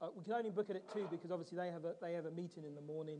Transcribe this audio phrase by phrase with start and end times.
[0.00, 2.24] Uh, we can only book it at 2 because obviously they have a, they have
[2.24, 3.18] a meeting in the morning.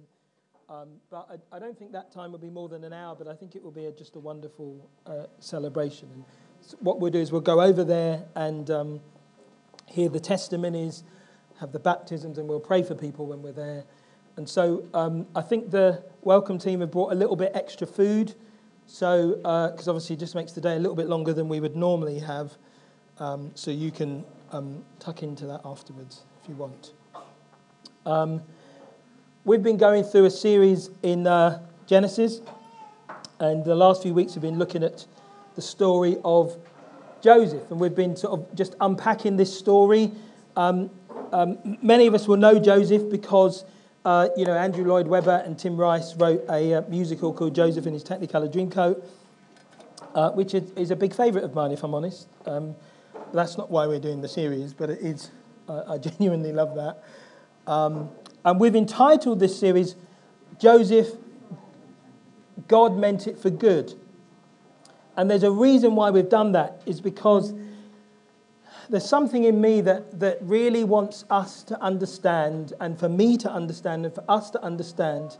[0.68, 3.26] Um, but I, I, don't think that time will be more than an hour, but
[3.26, 6.08] I think it will be a, just a wonderful uh, celebration.
[6.12, 6.24] And
[6.60, 9.00] so what we'll do is we'll go over there and um,
[9.86, 11.02] hear the testimonies,
[11.58, 13.82] have the baptisms, and we'll pray for people when we're there.
[14.36, 18.34] And so um, I think the welcome team have brought a little bit extra food.
[18.86, 19.36] So,
[19.72, 21.74] because uh, obviously it just makes the day a little bit longer than we would
[21.74, 22.56] normally have.
[23.18, 26.92] Um, so you can um, tuck into that afterwards you want.
[28.06, 28.42] Um,
[29.44, 32.40] we've been going through a series in uh, Genesis,
[33.38, 35.04] and the last few weeks have been looking at
[35.56, 36.56] the story of
[37.20, 40.10] Joseph, and we've been sort of just unpacking this story.
[40.56, 40.90] Um,
[41.32, 43.64] um, many of us will know Joseph because
[44.06, 47.86] uh, you know Andrew Lloyd Webber and Tim Rice wrote a uh, musical called Joseph
[47.86, 49.04] in His Technicolor Dreamcoat,
[50.14, 52.26] uh, which is, is, a big favourite of mine, if I'm honest.
[52.46, 52.74] Um,
[53.34, 55.30] that's not why we're doing the series, but it is.
[55.68, 57.02] I genuinely love that.
[57.66, 58.10] Um,
[58.44, 59.96] and we've entitled this series,
[60.58, 61.08] Joseph,
[62.66, 63.94] God Meant It for Good.
[65.16, 67.52] And there's a reason why we've done that, is because
[68.88, 73.50] there's something in me that, that really wants us to understand, and for me to
[73.50, 75.36] understand, and for us to understand,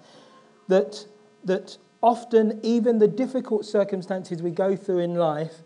[0.67, 1.07] that,
[1.45, 5.63] that often, even the difficult circumstances we go through in life,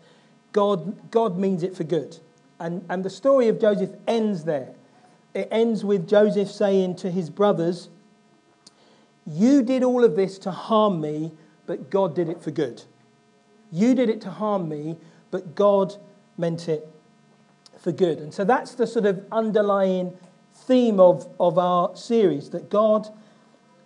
[0.53, 2.19] God, God means it for good.
[2.59, 4.73] And, and the story of Joseph ends there.
[5.33, 7.89] It ends with Joseph saying to his brothers,
[9.25, 11.31] You did all of this to harm me,
[11.65, 12.83] but God did it for good.
[13.71, 14.97] You did it to harm me,
[15.31, 15.95] but God
[16.37, 16.87] meant it
[17.79, 18.19] for good.
[18.19, 20.15] And so that's the sort of underlying
[20.53, 23.09] theme of, of our series that God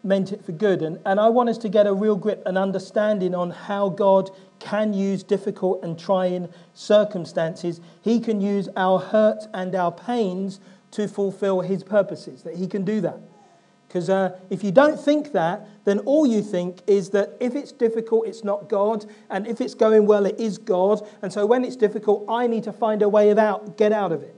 [0.08, 0.82] meant it for good.
[0.82, 4.32] And, and I want us to get a real grip and understanding on how God
[4.60, 7.82] can use difficult and trying circumstances.
[8.02, 10.60] He can use our hurt and our pains
[10.92, 13.20] to fulfill His purposes, that He can do that.
[13.88, 17.72] Because uh, if you don't think that, then all you think is that if it's
[17.72, 21.08] difficult, it's not God, and if it's going well, it is God.
[21.22, 24.12] And so when it's difficult, I need to find a way of out, get out
[24.12, 24.36] of it.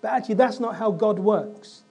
[0.00, 1.81] But actually, that's not how God works.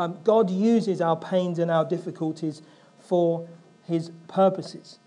[0.00, 2.62] Um, God uses our pains and our difficulties
[2.98, 3.46] for
[3.86, 4.98] His purposes.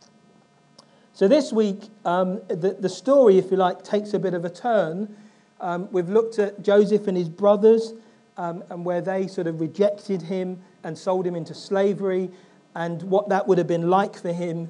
[1.14, 4.52] So this week, um, the, the story, if you like, takes a bit of a
[4.52, 5.16] turn.
[5.60, 7.94] Um, we've looked at Joseph and his brothers
[8.38, 12.30] um, and where they sort of rejected him and sold him into slavery
[12.76, 14.68] and what that would have been like for him.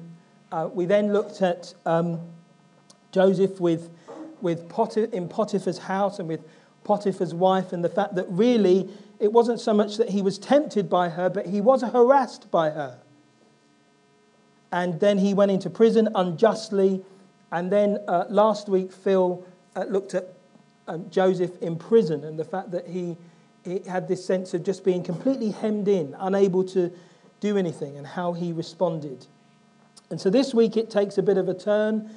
[0.52, 2.18] Uh, we then looked at um,
[3.12, 3.90] Joseph with,
[4.40, 4.60] with
[5.12, 6.40] in Potiphar's house and with
[6.84, 8.88] Potiphar's wife and the fact that really
[9.24, 12.70] it wasn't so much that he was tempted by her, but he was harassed by
[12.70, 12.98] her
[14.74, 17.00] and then he went into prison unjustly.
[17.52, 19.46] And then uh, last week, Phil
[19.76, 20.34] uh, looked at
[20.88, 23.16] um, Joseph in prison and the fact that he,
[23.64, 26.92] he had this sense of just being completely hemmed in, unable to
[27.38, 29.28] do anything, and how he responded.
[30.10, 32.10] And so this week it takes a bit of a turn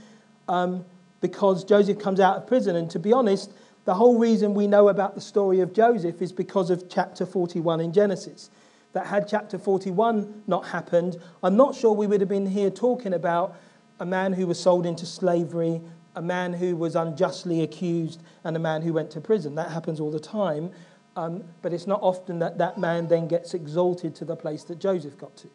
[0.47, 0.83] um,
[1.21, 2.75] because Joseph comes out of prison.
[2.75, 3.51] And to be honest,
[3.87, 7.79] the whole reason we know about the story of Joseph is because of chapter 41
[7.79, 8.49] in Genesis
[8.91, 13.13] that had chapter 41 not happened, I'm not sure we would have been here talking
[13.13, 13.55] about
[14.01, 15.79] a man who was sold into slavery,
[16.17, 19.55] a man who was unjustly accused, and a man who went to prison.
[19.55, 20.69] That happens all the time.
[21.15, 24.79] Um, but it's not often that that man then gets exalted to the place that
[24.79, 25.47] Joseph got to.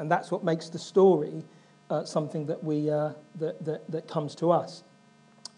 [0.00, 1.44] And that's what makes the story
[1.90, 4.82] uh, something that, we, uh, that, that, that comes to us.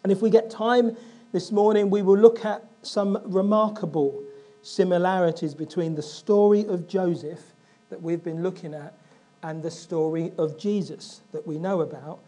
[0.03, 0.99] And if we get time
[1.33, 4.23] this morning, we will look at some remarkable
[4.63, 7.41] similarities between the story of Joseph
[7.89, 8.95] that we've been looking at
[9.43, 12.19] and the story of Jesus that we know about,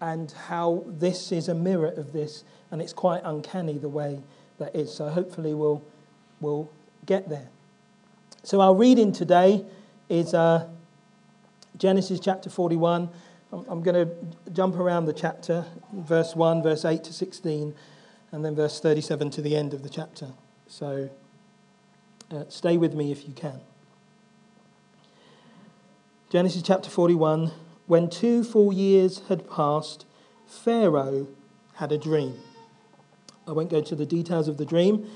[0.00, 4.20] and how this is a mirror of this, and it's quite uncanny the way
[4.58, 4.92] that is.
[4.92, 5.82] So hopefully we'll,
[6.40, 6.68] we'll
[7.06, 7.48] get there.
[8.42, 9.64] So our reading today
[10.08, 10.68] is uh,
[11.78, 13.08] Genesis chapter 41.
[13.52, 17.74] I'm, I'm going to jump around the chapter, verse 1, verse 8 to 16,
[18.32, 20.32] and then verse 37 to the end of the chapter.
[20.66, 21.10] So
[22.30, 23.60] uh, stay with me if you can.
[26.30, 27.52] Genesis chapter 41
[27.86, 30.04] When two full years had passed,
[30.46, 31.28] Pharaoh
[31.74, 32.38] had a dream.
[33.46, 35.10] I won't go to the details of the dream,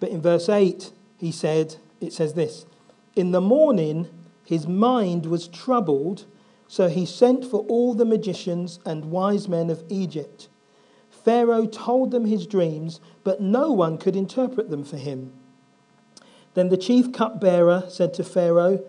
[0.00, 2.66] but in verse 8, he said, it says this
[3.14, 4.08] In the morning,
[4.44, 6.24] his mind was troubled,
[6.66, 10.48] so he sent for all the magicians and wise men of Egypt.
[11.28, 15.30] Pharaoh told them his dreams, but no one could interpret them for him.
[16.54, 18.82] Then the chief cupbearer said to Pharaoh,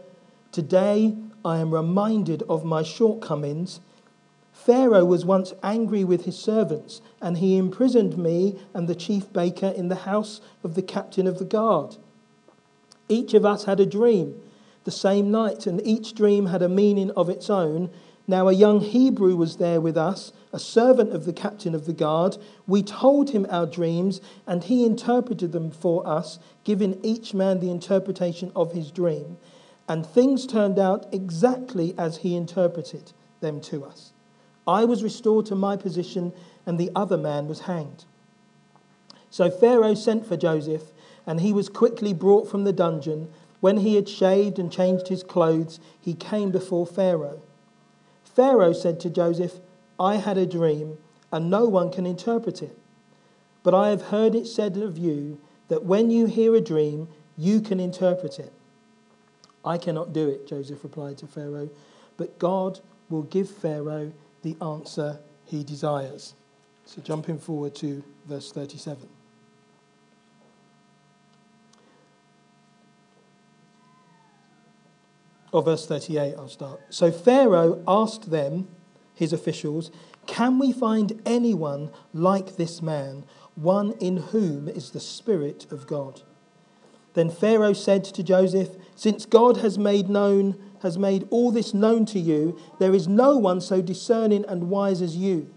[0.54, 3.82] Today I am reminded of my shortcomings.
[4.54, 9.74] Pharaoh was once angry with his servants, and he imprisoned me and the chief baker
[9.76, 11.98] in the house of the captain of the guard.
[13.10, 14.42] Each of us had a dream
[14.86, 17.90] the same night, and each dream had a meaning of its own.
[18.30, 21.94] Now, a young Hebrew was there with us, a servant of the captain of the
[21.94, 22.38] guard.
[22.68, 27.72] We told him our dreams, and he interpreted them for us, giving each man the
[27.72, 29.38] interpretation of his dream.
[29.88, 34.14] And things turned out exactly as he interpreted them to us.
[34.68, 36.32] I was restored to my position,
[36.68, 38.06] and the other man was hanged.
[39.32, 40.92] So Pharaoh sent for Joseph,
[41.26, 43.30] and he was quickly brought from the dungeon.
[43.60, 47.42] When he had shaved and changed his clothes, he came before Pharaoh.
[48.40, 49.60] Pharaoh said to Joseph,
[50.00, 50.98] I had a dream,
[51.30, 52.80] and no one can interpret it.
[53.64, 57.60] But I have heard it said of you that when you hear a dream, you
[57.60, 58.54] can interpret it.
[59.66, 61.70] I cannot do it, Joseph replied to Pharaoh,
[62.16, 66.34] but God will give Pharaoh the answer he desires.
[66.86, 69.19] So jumping forward to verse 37.
[75.52, 76.82] Or verse 38, I'll start.
[76.90, 78.68] So Pharaoh asked them,
[79.14, 79.92] his officials,
[80.28, 83.26] Can we find anyone like this man,
[83.56, 86.22] one in whom is the Spirit of God?
[87.14, 92.06] Then Pharaoh said to Joseph, Since God has made known, has made all this known
[92.08, 95.54] to you, there is no one so discerning and wise as you.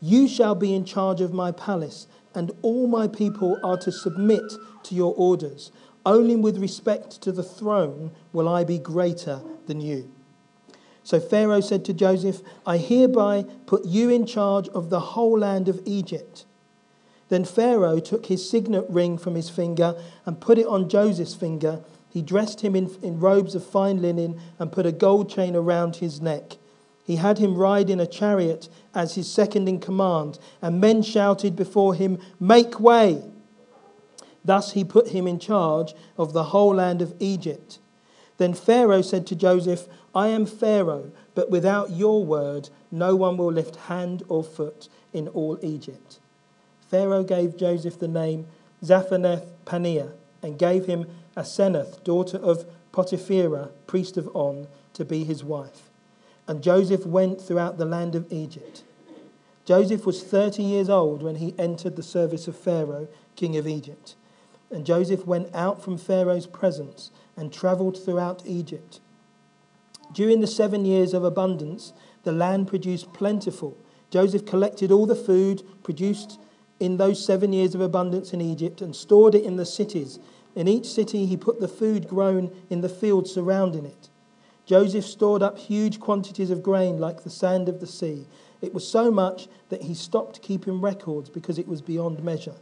[0.00, 4.42] You shall be in charge of my palace, and all my people are to submit
[4.84, 5.70] to your orders.
[6.06, 10.08] Only with respect to the throne will I be greater than you.
[11.02, 15.68] So Pharaoh said to Joseph, I hereby put you in charge of the whole land
[15.68, 16.44] of Egypt.
[17.28, 21.80] Then Pharaoh took his signet ring from his finger and put it on Joseph's finger.
[22.08, 25.96] He dressed him in, in robes of fine linen and put a gold chain around
[25.96, 26.56] his neck.
[27.02, 31.56] He had him ride in a chariot as his second in command, and men shouted
[31.56, 33.24] before him, Make way!
[34.46, 37.78] Thus he put him in charge of the whole land of Egypt.
[38.38, 43.52] Then Pharaoh said to Joseph, I am Pharaoh, but without your word, no one will
[43.52, 46.20] lift hand or foot in all Egypt.
[46.88, 48.46] Pharaoh gave Joseph the name
[48.84, 50.12] Zaphenath Paneah
[50.42, 51.06] and gave him
[51.36, 55.90] Asenath, daughter of Potipherah, priest of On, to be his wife.
[56.46, 58.84] And Joseph went throughout the land of Egypt.
[59.64, 64.14] Joseph was 30 years old when he entered the service of Pharaoh, king of Egypt.
[64.70, 69.00] And Joseph went out from Pharaoh's presence and traveled throughout Egypt.
[70.12, 71.92] During the seven years of abundance,
[72.24, 73.76] the land produced plentiful.
[74.10, 76.40] Joseph collected all the food produced
[76.80, 80.18] in those seven years of abundance in Egypt and stored it in the cities.
[80.54, 84.08] In each city, he put the food grown in the fields surrounding it.
[84.64, 88.26] Joseph stored up huge quantities of grain like the sand of the sea.
[88.60, 92.56] It was so much that he stopped keeping records because it was beyond measure.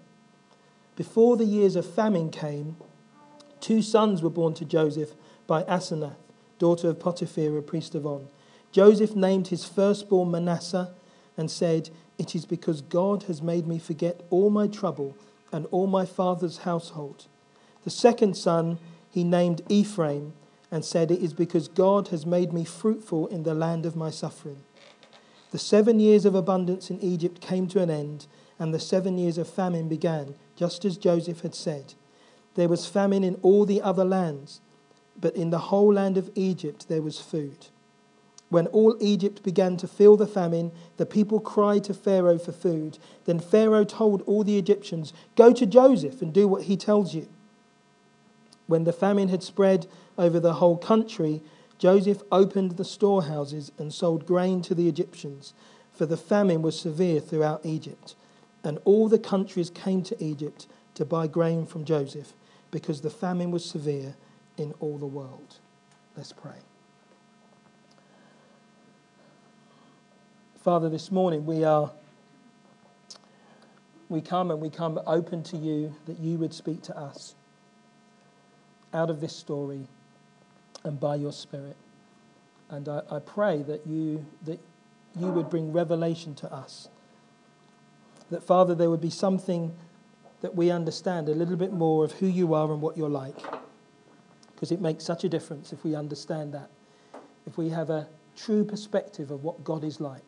[0.97, 2.77] Before the years of famine came,
[3.61, 5.15] two sons were born to Joseph
[5.47, 6.17] by Asenath,
[6.59, 8.29] daughter of Potiphar, a priest of On.
[8.71, 10.95] Joseph named his firstborn Manasseh
[11.37, 15.17] and said, It is because God has made me forget all my trouble
[15.51, 17.27] and all my father's household.
[17.83, 18.79] The second son
[19.11, 20.33] he named Ephraim
[20.71, 24.11] and said, It is because God has made me fruitful in the land of my
[24.11, 24.63] suffering.
[25.51, 28.27] The seven years of abundance in Egypt came to an end,
[28.59, 31.95] and the seven years of famine began just as Joseph had said.
[32.55, 34.61] There was famine in all the other lands,
[35.21, 37.67] but in the whole land of Egypt there was food.
[38.51, 42.99] When all Egypt began to feel the famine, the people cried to Pharaoh for food.
[43.25, 47.29] Then Pharaoh told all the Egyptians, Go to Joseph and do what he tells you.
[48.67, 51.43] When the famine had spread over the whole country,
[51.79, 55.53] Joseph opened the storehouses and sold grain to the Egyptians,
[55.93, 58.15] for the famine was severe throughout Egypt.
[58.65, 62.33] And all the countries came to Egypt to buy grain from Joseph
[62.71, 64.17] because the famine was severe
[64.57, 65.59] in all the world.
[66.17, 66.57] Let's pray.
[70.63, 71.93] Father, this morning we are
[74.09, 77.35] we come and we come open to you that you would speak to us
[78.95, 79.87] out of this story
[80.85, 81.77] and by your spirit.
[82.71, 84.59] And I, I pray that you that
[85.17, 86.89] you would bring revelation to us
[88.35, 89.73] that, Father, there would be something
[90.41, 93.37] that we understand a little bit more of who you are and what you're like.
[94.55, 96.69] Because it makes such a difference if we understand that.
[97.47, 100.23] If we have a true perspective of what God is like,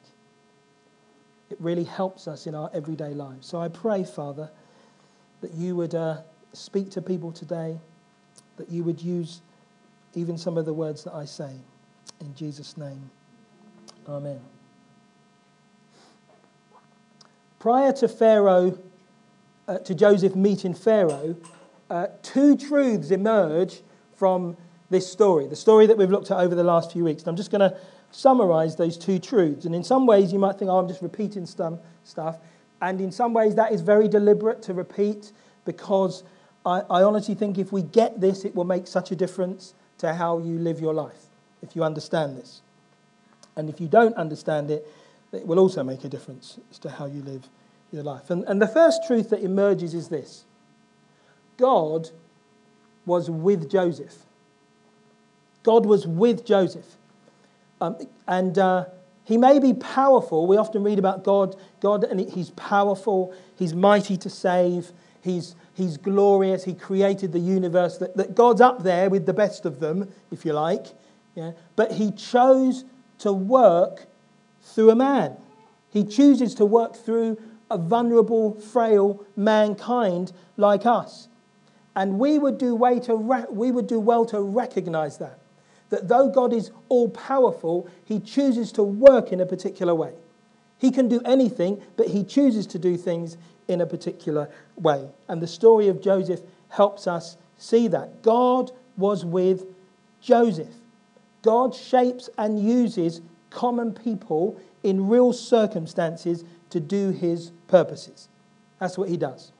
[1.50, 3.46] it really helps us in our everyday lives.
[3.46, 4.50] So I pray, Father,
[5.40, 6.18] that you would uh,
[6.52, 7.78] speak to people today,
[8.56, 9.42] that you would use
[10.14, 11.52] even some of the words that I say.
[12.20, 13.10] In Jesus' name,
[14.08, 14.40] amen.
[17.66, 18.78] Prior to Pharaoh,
[19.66, 21.34] uh, to Joseph meeting Pharaoh,
[21.90, 23.82] uh, two truths emerge
[24.14, 24.56] from
[24.88, 27.24] this story, the story that we've looked at over the last few weeks.
[27.24, 27.76] And I'm just going to
[28.12, 29.64] summarize those two truths.
[29.64, 32.38] And in some ways, you might think, oh, I'm just repeating some stuff.
[32.80, 35.32] And in some ways, that is very deliberate to repeat
[35.64, 36.22] because
[36.64, 40.14] I, I honestly think if we get this, it will make such a difference to
[40.14, 41.24] how you live your life,
[41.62, 42.62] if you understand this.
[43.56, 44.86] And if you don't understand it,
[45.32, 47.48] it will also make a difference as to how you live
[47.92, 48.30] your life.
[48.30, 50.44] And, and the first truth that emerges is this
[51.56, 52.10] God
[53.04, 54.14] was with Joseph.
[55.62, 56.86] God was with Joseph.
[57.80, 58.86] Um, and uh,
[59.24, 60.46] he may be powerful.
[60.46, 64.92] We often read about God, God, and he's powerful, he's mighty to save,
[65.22, 69.66] he's, he's glorious, he created the universe, that, that God's up there with the best
[69.66, 70.86] of them, if you like.
[71.34, 71.52] Yeah?
[71.74, 72.84] But he chose
[73.18, 74.06] to work
[74.66, 75.36] through a man.
[75.90, 77.38] He chooses to work through
[77.70, 81.28] a vulnerable, frail mankind like us.
[81.94, 85.38] And we would do, way to re- we would do well to recognize that.
[85.88, 90.12] That though God is all powerful, he chooses to work in a particular way.
[90.78, 95.08] He can do anything, but he chooses to do things in a particular way.
[95.28, 98.22] And the story of Joseph helps us see that.
[98.22, 99.64] God was with
[100.20, 100.74] Joseph.
[101.42, 108.28] God shapes and uses common people in real circumstances to do his purposes.
[108.78, 109.52] That's what he does.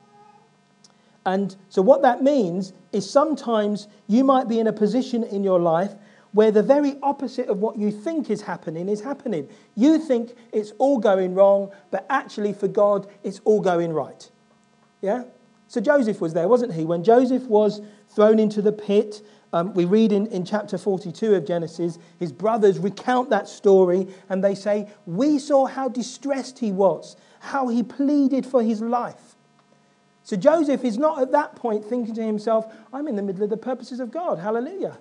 [1.24, 5.58] And so, what that means is sometimes you might be in a position in your
[5.58, 5.92] life
[6.32, 9.48] where the very opposite of what you think is happening is happening.
[9.74, 14.30] You think it's all going wrong, but actually, for God, it's all going right.
[15.00, 15.24] Yeah?
[15.66, 16.84] So, Joseph was there, wasn't he?
[16.84, 19.20] When Joseph was thrown into the pit,
[19.52, 24.42] um, we read in, in chapter 42 of Genesis, his brothers recount that story and
[24.42, 29.36] they say, We saw how distressed he was, how he pleaded for his life.
[30.24, 33.50] So Joseph is not at that point thinking to himself, I'm in the middle of
[33.50, 34.38] the purposes of God.
[34.40, 34.98] Hallelujah.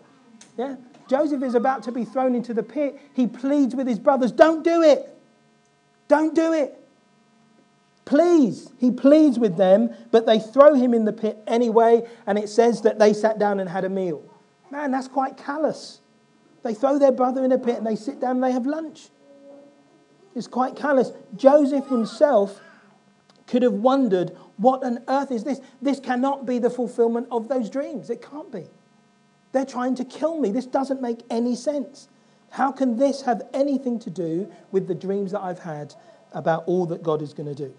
[0.57, 0.75] Yeah?
[1.07, 2.99] Joseph is about to be thrown into the pit.
[3.13, 5.09] He pleads with his brothers, Don't do it.
[6.07, 6.79] Don't do it.
[8.05, 8.71] Please.
[8.77, 12.83] He pleads with them, but they throw him in the pit anyway, and it says
[12.83, 14.23] that they sat down and had a meal.
[14.75, 16.01] Man, that's quite callous.
[16.63, 19.09] They throw their brother in a pit and they sit down and they have lunch.
[20.35, 21.11] It's quite callous.
[21.37, 22.59] Joseph himself
[23.47, 25.61] could have wondered, what on earth is this?
[25.81, 28.09] This cannot be the fulfillment of those dreams.
[28.09, 28.65] It can't be.
[29.53, 30.51] They're trying to kill me.
[30.51, 32.09] This doesn't make any sense.
[32.49, 35.95] How can this have anything to do with the dreams that I've had
[36.33, 37.73] about all that God is going to do?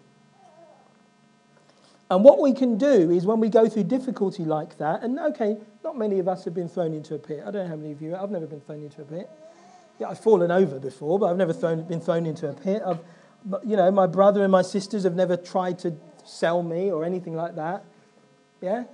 [2.08, 5.56] And what we can do is when we go through difficulty like that, and okay,
[5.82, 7.42] not many of us have been thrown into a pit.
[7.44, 9.28] I don't know how many of you, I've never been thrown into a pit.
[9.98, 12.82] Yeah, I've fallen over before, but I've never thrown, been thrown into a pit.
[12.86, 13.00] I've,
[13.64, 15.94] you know, my brother and my sisters have never tried to
[16.24, 17.84] sell me or anything like that.
[18.60, 18.84] Yeah?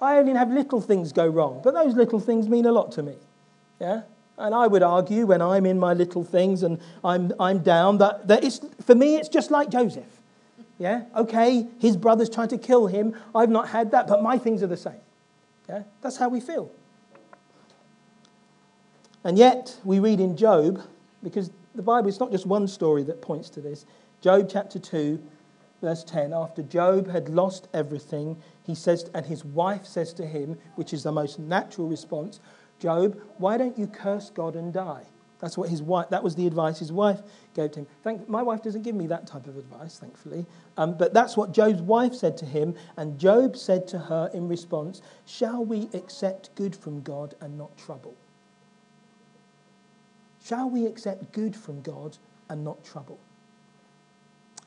[0.00, 3.02] I only have little things go wrong, but those little things mean a lot to
[3.02, 3.16] me.
[3.80, 4.02] Yeah?
[4.38, 8.26] And I would argue when I'm in my little things and I'm, I'm down that,
[8.28, 10.19] that it's, for me it's just like Joseph.
[10.80, 11.02] Yeah?
[11.14, 13.14] Okay, his brother's trying to kill him.
[13.34, 14.94] I've not had that, but my things are the same.
[15.68, 15.82] Yeah?
[16.00, 16.72] That's how we feel.
[19.22, 20.80] And yet, we read in Job,
[21.22, 23.84] because the Bible is not just one story that points to this.
[24.22, 25.22] Job chapter 2,
[25.82, 30.56] verse 10, after Job had lost everything, he says, and his wife says to him,
[30.76, 32.40] which is the most natural response,
[32.78, 35.02] Job, why don't you curse God and die?
[35.40, 37.20] That's what his wife, that was the advice his wife
[37.54, 37.86] gave to him.
[38.04, 40.44] Thank, my wife doesn't give me that type of advice, thankfully.
[40.76, 42.74] Um, but that's what Job's wife said to him.
[42.96, 47.76] And Job said to her in response, Shall we accept good from God and not
[47.78, 48.14] trouble?
[50.44, 52.18] Shall we accept good from God
[52.48, 53.18] and not trouble?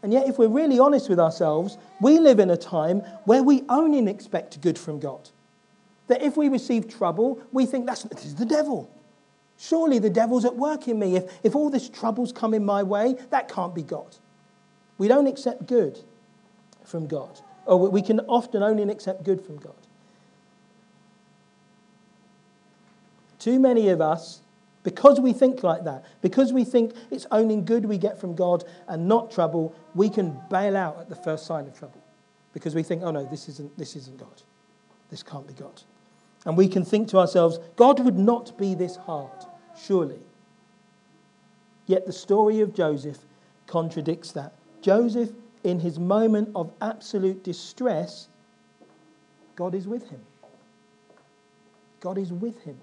[0.02, 3.64] And yet, if we're really honest with ourselves, we live in a time where we
[3.70, 5.30] only expect good from God.
[6.08, 8.90] That if we receive trouble, we think that's this is the devil.
[9.64, 11.16] Surely the devil's at work in me.
[11.16, 14.18] If, if all this trouble's coming my way, that can't be God.
[14.98, 16.00] We don't accept good
[16.84, 17.40] from God.
[17.66, 19.74] Or we can often only accept good from God.
[23.40, 24.42] Too many of us
[24.84, 28.66] because we think like that, because we think it's only good we get from God
[28.90, 32.02] and not trouble, we can bail out at the first sign of trouble.
[32.54, 34.42] Because we think, oh no, this isn't, this isn't God.
[35.10, 35.82] This can't be God.
[36.46, 39.32] And we can think to ourselves, God would not be this hard,
[39.78, 40.20] surely.
[41.86, 43.18] Yet the story of Joseph
[43.68, 44.54] contradicts that.
[44.82, 45.30] Joseph,
[45.64, 48.28] in his moment of absolute distress,
[49.56, 50.22] God is with him.
[52.00, 52.78] God is with him.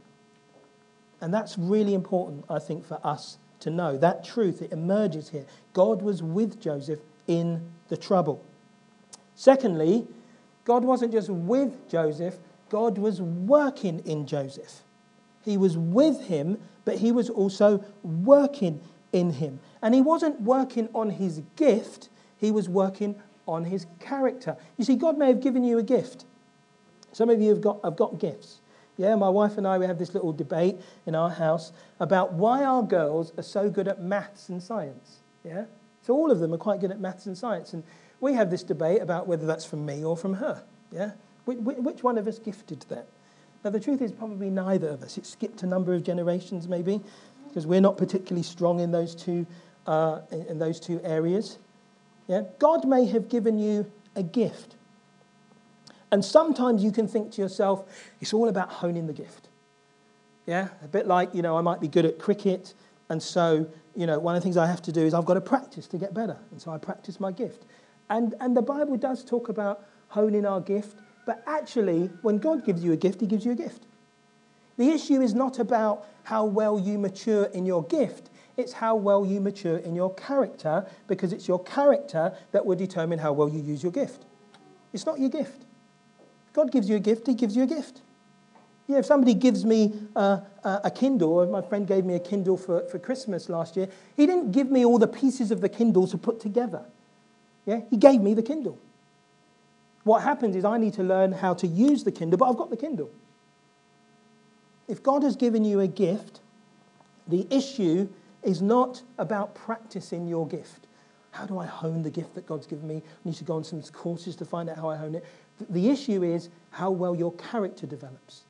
[1.21, 3.97] And that's really important, I think, for us to know.
[3.97, 5.45] That truth, it emerges here.
[5.75, 8.43] God was with Joseph in the trouble.
[9.35, 10.07] Secondly,
[10.65, 14.83] God wasn't just with Joseph, God was working in Joseph.
[15.45, 18.81] He was with him, but he was also working
[19.13, 19.61] in him.
[19.83, 23.17] And he wasn't working on his gift, he was working
[23.47, 24.57] on his character.
[24.77, 26.25] You see, God may have given you a gift.
[27.13, 28.61] Some of you have got, have got gifts.
[28.97, 32.65] Yeah, my wife and I, we have this little debate in our house about why
[32.65, 35.21] our girls are so good at maths and science.
[35.43, 35.65] Yeah?
[36.03, 37.73] So all of them are quite good at maths and science.
[37.73, 37.83] And
[38.21, 40.63] we have this debate about whether that's from me or from her.
[40.93, 41.13] Yeah?
[41.47, 43.07] Which one of us gifted that?
[43.63, 45.19] Now, the truth is probably neither of us.
[45.19, 47.01] It skipped a number of generations, maybe,
[47.49, 49.47] because we're not particularly strong in those two,
[49.87, 51.59] uh, in those two areas.
[52.27, 52.43] Yeah?
[52.59, 54.77] God may have given you a gift.
[56.13, 57.85] And sometimes you can think to yourself,
[58.21, 59.49] it's all about honing the gift.
[60.47, 60.69] Yeah?
[60.83, 62.75] A bit like, you know, I might be good at cricket,
[63.11, 65.35] and so, you know, one of the things I have to do is I've got
[65.35, 66.39] to practice to get better.
[66.53, 67.65] And so I practice my gift.
[68.09, 70.97] And, and the Bible does talk about honing our gift,
[71.31, 73.85] but actually, when God gives you a gift, He gives you a gift.
[74.79, 79.25] The issue is not about how well you mature in your gift, it's how well
[79.25, 83.63] you mature in your character, because it's your character that will determine how well you
[83.63, 84.25] use your gift.
[84.93, 85.67] It's not your gift.
[86.53, 88.01] God gives you a gift, He gives you a gift.
[88.89, 92.89] Yeah, if somebody gives me a, a Kindle, my friend gave me a Kindle for,
[92.89, 96.19] for Christmas last year, he didn't give me all the pieces of the Kindle to
[96.19, 96.83] put together.
[97.67, 98.81] Yeah, he gave me the Kindle.
[100.05, 102.71] What happens is I need to learn how to use the Kindle, but I've got
[102.71, 103.11] the Kindle.
[104.89, 106.41] If God has given you a gift,
[107.29, 108.09] the issue
[108.43, 110.87] is not about practicing your gift.
[111.33, 112.97] How do I hone the gift that God's given me?
[112.97, 115.25] I need to go on some courses to find out how I hone it.
[115.69, 118.43] The issue is how well your character develops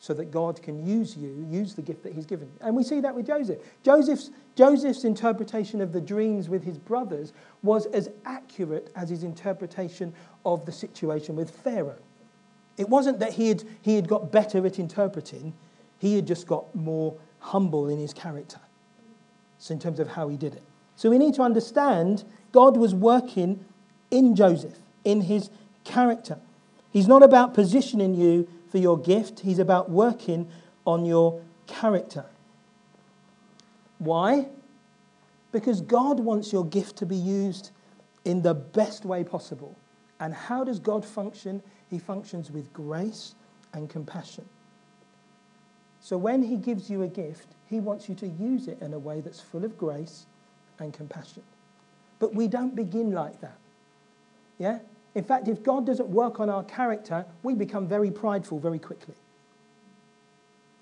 [0.00, 2.50] so that God can use you, use the gift that He's given.
[2.62, 3.58] And we see that with Joseph.
[3.82, 10.14] Joseph's, Joseph's interpretation of the dreams with his brothers was as accurate as his interpretation
[10.46, 11.98] of the situation with Pharaoh.
[12.78, 15.52] It wasn't that he had, he had got better at interpreting,
[15.98, 18.60] he had just got more humble in his character.
[19.58, 20.62] So, in terms of how he did it.
[20.96, 23.62] So, we need to understand God was working
[24.10, 25.50] in Joseph, in his
[25.84, 26.38] character.
[26.90, 30.48] He's not about positioning you for your gift, He's about working
[30.86, 32.24] on your character.
[33.98, 34.48] Why?
[35.52, 37.70] Because God wants your gift to be used
[38.24, 39.76] in the best way possible.
[40.20, 41.62] And how does God function?
[41.90, 43.34] He functions with grace
[43.72, 44.48] and compassion.
[46.00, 48.98] So when He gives you a gift, He wants you to use it in a
[48.98, 50.26] way that's full of grace
[50.78, 51.42] and compassion.
[52.18, 53.58] But we don't begin like that.
[54.58, 54.78] Yeah?
[55.14, 59.14] In fact, if God doesn't work on our character, we become very prideful very quickly.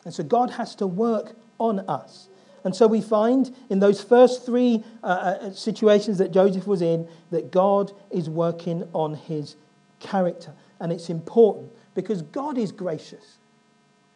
[0.05, 2.29] And so God has to work on us.
[2.65, 7.09] And so we find in those first three uh, uh, situations that Joseph was in
[7.31, 9.57] that God is working on his
[10.01, 10.53] character.
[10.81, 13.39] And it's important because God is gracious,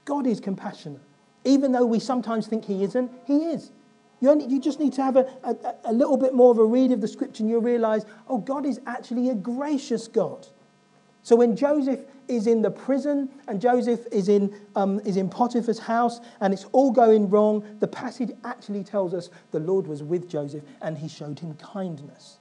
[0.05, 1.01] God is compassionate.
[1.45, 3.73] Even though we sometimes think he isn't, he is.
[4.23, 6.65] You, only, you just need to have a, a, a little bit more of a
[6.65, 10.47] read of the scripture and you'll realize, oh, God is actually a gracious God.
[11.25, 15.81] So when Joseph is in the prison and Joseph is in, um, is in Potiphar's
[15.81, 20.29] house and it's all going wrong, the passage actually tells us the Lord was with
[20.29, 22.39] Joseph and he showed him kindness.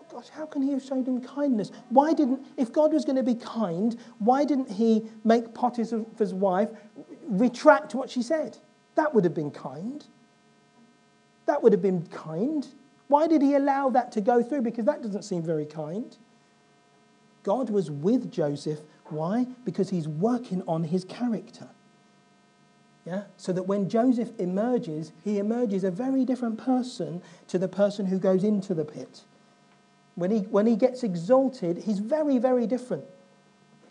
[0.00, 1.70] Oh gosh, how can he have showed him kindness?
[1.90, 6.70] Why didn't, if God was going to be kind, why didn't he make Potiphar's wife
[7.28, 8.58] retract what she said?
[8.96, 10.04] That would have been kind.
[11.46, 12.66] That would have been kind.
[13.08, 14.62] Why did he allow that to go through?
[14.62, 16.16] Because that doesn't seem very kind.
[17.42, 18.80] God was with Joseph.
[19.06, 19.46] Why?
[19.64, 21.68] Because he's working on his character.
[23.04, 23.24] Yeah?
[23.36, 28.18] So that when Joseph emerges, he emerges a very different person to the person who
[28.18, 29.22] goes into the pit.
[30.14, 33.04] When he, when he gets exalted, he's very, very different.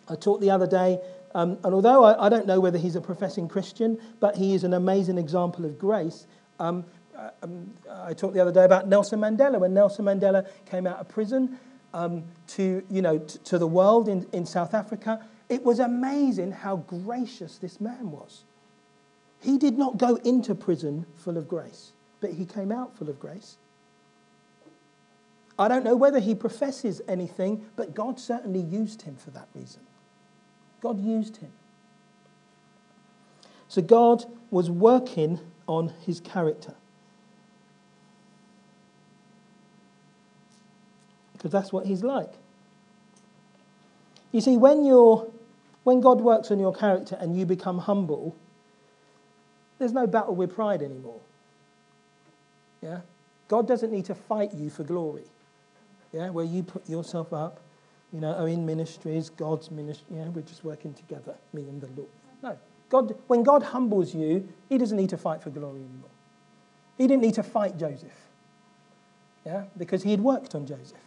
[0.09, 0.99] I talked the other day,
[1.35, 4.63] um, and although I, I, don't know whether he's a professing Christian, but he is
[4.63, 6.27] an amazing example of grace.
[6.59, 6.85] Um,
[7.41, 9.60] um, I talked the other day about Nelson Mandela.
[9.60, 11.60] When Nelson Mandela came out of prison
[11.93, 16.52] um, to, you know, t- to the world in, in South Africa, it was amazing
[16.52, 18.43] how gracious this man was.
[19.41, 23.19] He did not go into prison full of grace, but he came out full of
[23.19, 23.58] grace.
[25.60, 29.82] I don't know whether he professes anything, but God certainly used him for that reason.
[30.82, 31.52] God used him.
[33.67, 36.76] So God was working on his character.
[41.43, 42.32] Because that's what he's like.
[44.32, 45.29] You see, when, you're,
[45.84, 48.36] when God works on your character and you become humble,
[49.77, 51.19] there's no battle with pride anymore.
[52.82, 53.01] Yeah?
[53.49, 55.25] God doesn't need to fight you for glory,
[56.13, 56.29] yeah?
[56.29, 57.60] where you put yourself up
[58.13, 61.88] you know, are in ministries, God's ministry, know, we're just working together, me and the
[61.88, 62.10] Lord.
[62.43, 62.58] No.
[62.89, 66.12] God, when God humbles you, he doesn't need to fight for glory anymore.
[66.95, 68.13] He didn't need to fight Joseph.
[69.43, 69.63] Yeah?
[69.75, 71.02] Because he had worked on Joseph.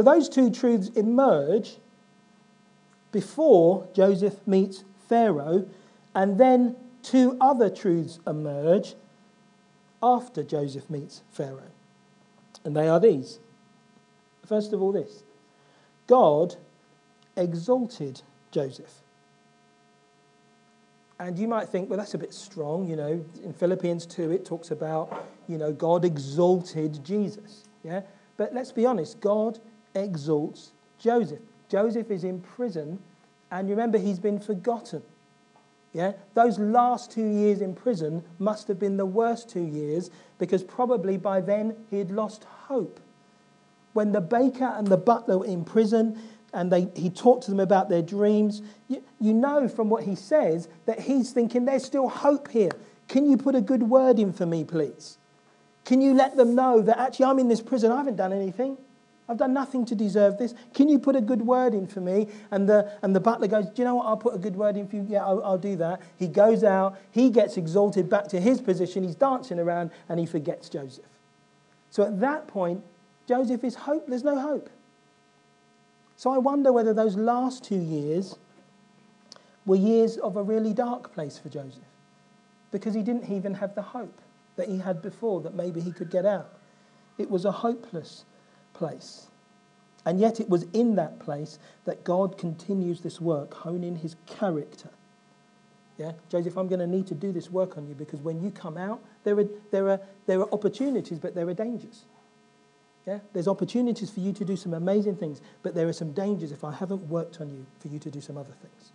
[0.00, 1.76] So those two truths emerge
[3.12, 5.68] before Joseph meets Pharaoh,
[6.14, 8.94] and then two other truths emerge
[10.02, 11.70] after Joseph meets Pharaoh.
[12.64, 13.40] And they are these.
[14.46, 15.22] First of all, this
[16.06, 16.56] God
[17.36, 19.02] exalted Joseph.
[21.18, 22.88] And you might think, well, that's a bit strong.
[22.88, 27.64] You know, in Philippians 2, it talks about, you know, God exalted Jesus.
[27.84, 28.00] Yeah?
[28.38, 29.58] But let's be honest, God
[29.94, 31.40] exalts Joseph.
[31.68, 32.98] Joseph is in prison,
[33.50, 35.02] and remember, he's been forgotten.
[35.92, 36.12] Yeah?
[36.34, 41.16] Those last two years in prison must have been the worst two years because probably
[41.16, 43.00] by then he had lost hope.
[43.92, 46.20] When the baker and the butler were in prison
[46.52, 50.14] and they, he talked to them about their dreams, you, you know from what he
[50.14, 52.70] says that he's thinking there's still hope here.
[53.08, 55.18] Can you put a good word in for me, please?
[55.84, 58.76] Can you let them know that actually I'm in this prison, I haven't done anything?
[59.30, 60.54] I've done nothing to deserve this.
[60.74, 62.26] Can you put a good word in for me?
[62.50, 64.06] And the, and the butler goes, Do you know what?
[64.06, 65.06] I'll put a good word in for you.
[65.08, 66.02] Yeah, I'll, I'll do that.
[66.18, 66.98] He goes out.
[67.12, 69.04] He gets exalted back to his position.
[69.04, 71.04] He's dancing around and he forgets Joseph.
[71.90, 72.82] So at that point,
[73.28, 74.08] Joseph is hope.
[74.08, 74.68] There's no hope.
[76.16, 78.36] So I wonder whether those last two years
[79.64, 81.84] were years of a really dark place for Joseph
[82.72, 84.20] because he didn't even have the hope
[84.56, 86.58] that he had before that maybe he could get out.
[87.16, 88.24] It was a hopeless
[88.80, 89.26] place.
[90.06, 94.88] And yet, it was in that place that God continues this work, honing his character.
[95.98, 98.50] Yeah, Joseph, I'm going to need to do this work on you because when you
[98.50, 102.06] come out, there are, there are, there are opportunities, but there are dangers.
[103.06, 106.52] Yeah, there's opportunities for you to do some amazing things, but there are some dangers
[106.52, 108.92] if I haven't worked on you for you to do some other things.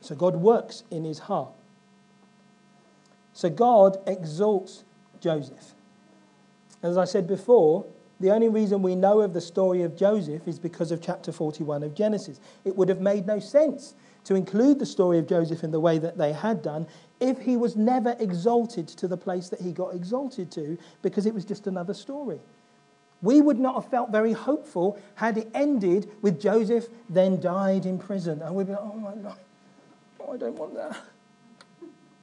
[0.00, 1.52] So God works in his heart.
[3.32, 4.82] So God exalts
[5.20, 5.74] Joseph.
[6.82, 7.86] As I said before,
[8.20, 11.82] the only reason we know of the story of Joseph is because of chapter 41
[11.84, 12.40] of Genesis.
[12.64, 15.98] It would have made no sense to include the story of Joseph in the way
[15.98, 16.86] that they had done
[17.20, 21.34] if he was never exalted to the place that he got exalted to because it
[21.34, 22.40] was just another story.
[23.22, 27.98] We would not have felt very hopeful had it ended with Joseph then died in
[27.98, 28.42] prison.
[28.42, 29.38] And we'd be like, oh my God,
[30.20, 30.96] oh, I don't want that.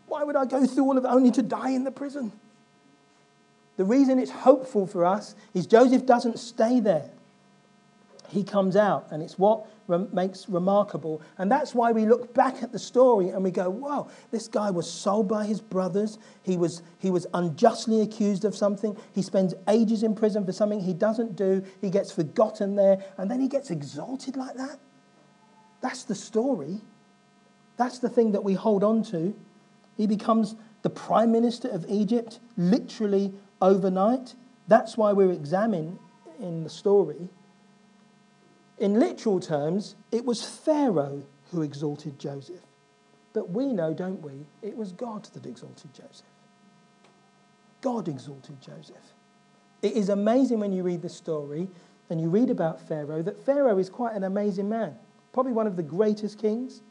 [0.07, 2.31] Why would I go through all of it only to die in the prison?
[3.77, 7.09] The reason it's hopeful for us is Joseph doesn't stay there.
[8.29, 9.67] He comes out, and it's what
[10.11, 11.21] makes remarkable.
[11.37, 14.71] And that's why we look back at the story and we go, wow, this guy
[14.71, 16.17] was sold by his brothers.
[16.41, 18.97] He was, he was unjustly accused of something.
[19.13, 21.63] He spends ages in prison for something he doesn't do.
[21.81, 24.79] He gets forgotten there, and then he gets exalted like that.
[25.81, 26.81] That's the story.
[27.77, 29.35] That's the thing that we hold on to.
[29.97, 34.35] He becomes the prime minister of Egypt, literally overnight.
[34.67, 35.99] That's why we're examining
[36.39, 37.29] in the story.
[38.77, 42.61] In literal terms, it was Pharaoh who exalted Joseph.
[43.33, 46.25] But we know, don't we, it was God that exalted Joseph.
[47.81, 49.13] God exalted Joseph.
[49.81, 51.67] It is amazing when you read the story
[52.09, 54.95] and you read about Pharaoh that Pharaoh is quite an amazing man,
[55.33, 56.81] probably one of the greatest kings.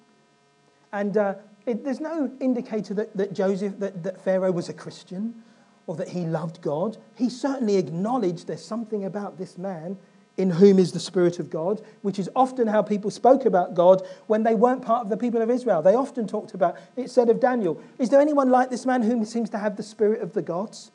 [0.92, 1.35] And uh,
[1.66, 5.42] it, there's no indicator that, that Joseph, that, that Pharaoh was a Christian
[5.87, 6.97] or that he loved God.
[7.14, 9.99] He certainly acknowledged there's something about this man
[10.37, 14.03] in whom is the Spirit of God, which is often how people spoke about God
[14.27, 15.81] when they weren't part of the people of Israel.
[15.83, 19.25] They often talked about, it said of Daniel, is there anyone like this man whom
[19.25, 20.90] seems to have the Spirit of the gods?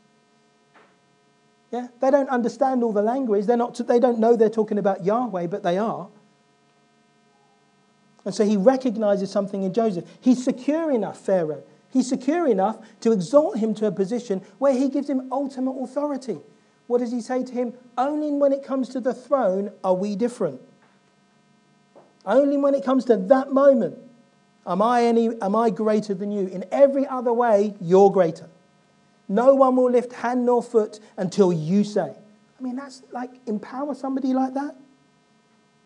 [1.72, 3.46] Yeah, they don't understand all the language.
[3.46, 6.08] They're not, they don't know they're talking about Yahweh, but they are.
[8.26, 10.06] And so he recognizes something in Joseph.
[10.20, 14.90] He's secure enough, Pharaoh, He's secure enough to exalt him to a position where he
[14.90, 16.40] gives him ultimate authority.
[16.88, 17.74] What does he say to him?
[17.98, 20.62] Only when it comes to the throne are we different.
[22.26, 23.98] Only when it comes to that moment
[24.68, 26.48] am I, any, am I greater than you.
[26.48, 28.50] In every other way, you're greater.
[29.28, 32.12] No one will lift hand nor foot until you say.
[32.60, 34.76] I mean, that's like empower somebody like that.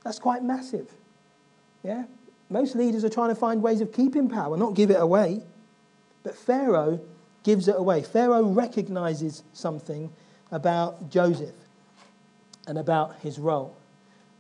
[0.04, 0.90] That's quite massive.
[1.84, 2.06] Yeah?
[2.50, 5.42] Most leaders are trying to find ways of keeping power, not give it away.
[6.24, 7.00] But Pharaoh
[7.44, 8.02] gives it away.
[8.02, 10.12] Pharaoh recognizes something
[10.52, 11.56] about Joseph
[12.68, 13.76] and about his role.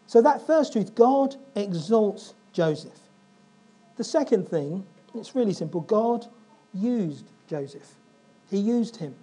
[0.08, 3.00] So, that first truth, God exalts Joseph.
[3.98, 6.28] The second thing, it's really simple God
[6.74, 7.96] used Joseph,
[8.50, 9.15] He used him.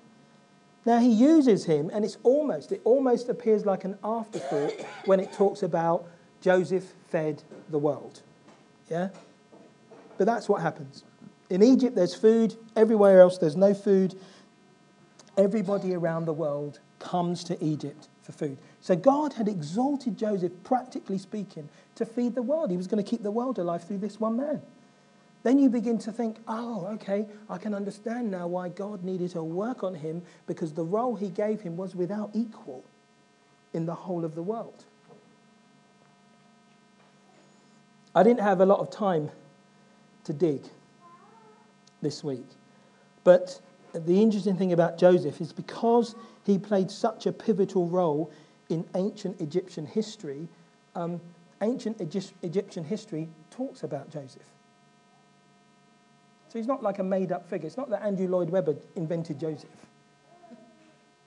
[0.86, 4.72] Now he uses him, and it's almost, it almost appears like an afterthought
[5.04, 6.06] when it talks about
[6.40, 8.22] Joseph fed the world.
[8.90, 9.10] Yeah?
[10.16, 11.04] But that's what happens.
[11.50, 12.56] In Egypt, there's food.
[12.76, 14.14] Everywhere else, there's no food.
[15.36, 18.56] Everybody around the world comes to Egypt for food.
[18.80, 22.70] So God had exalted Joseph, practically speaking, to feed the world.
[22.70, 24.62] He was going to keep the world alive through this one man.
[25.42, 29.42] Then you begin to think, oh, okay, I can understand now why God needed to
[29.42, 32.84] work on him because the role he gave him was without equal
[33.72, 34.84] in the whole of the world.
[38.14, 39.30] I didn't have a lot of time
[40.24, 40.62] to dig
[42.02, 42.46] this week,
[43.24, 43.60] but
[43.92, 48.30] the interesting thing about Joseph is because he played such a pivotal role
[48.68, 50.48] in ancient Egyptian history,
[50.94, 51.20] um,
[51.60, 54.42] ancient Egyptian history talks about Joseph.
[56.48, 57.66] So he's not like a made up figure.
[57.66, 59.70] It's not that Andrew Lloyd Webber invented Joseph.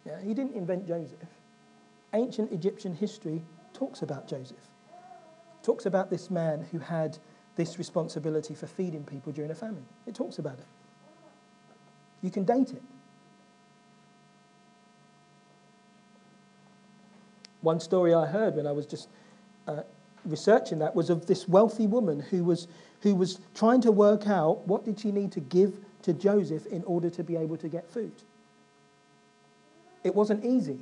[0.06, 1.30] Yeah, he didn't invent Joseph.
[2.14, 3.42] Ancient Egyptian history
[3.74, 4.58] talks about Joseph,
[5.64, 7.18] talks about this man who had
[7.56, 9.86] this responsibility for feeding people during a famine.
[10.08, 10.66] It talks about it.
[12.22, 12.82] You can date it.
[17.62, 19.08] One story I heard when I was just
[19.68, 19.84] uh,
[20.26, 22.68] researching that was of this wealthy woman who was,
[23.02, 26.84] who was trying to work out what did she need to give to Joseph in
[26.84, 28.12] order to be able to get food.
[30.04, 30.80] It wasn't easy.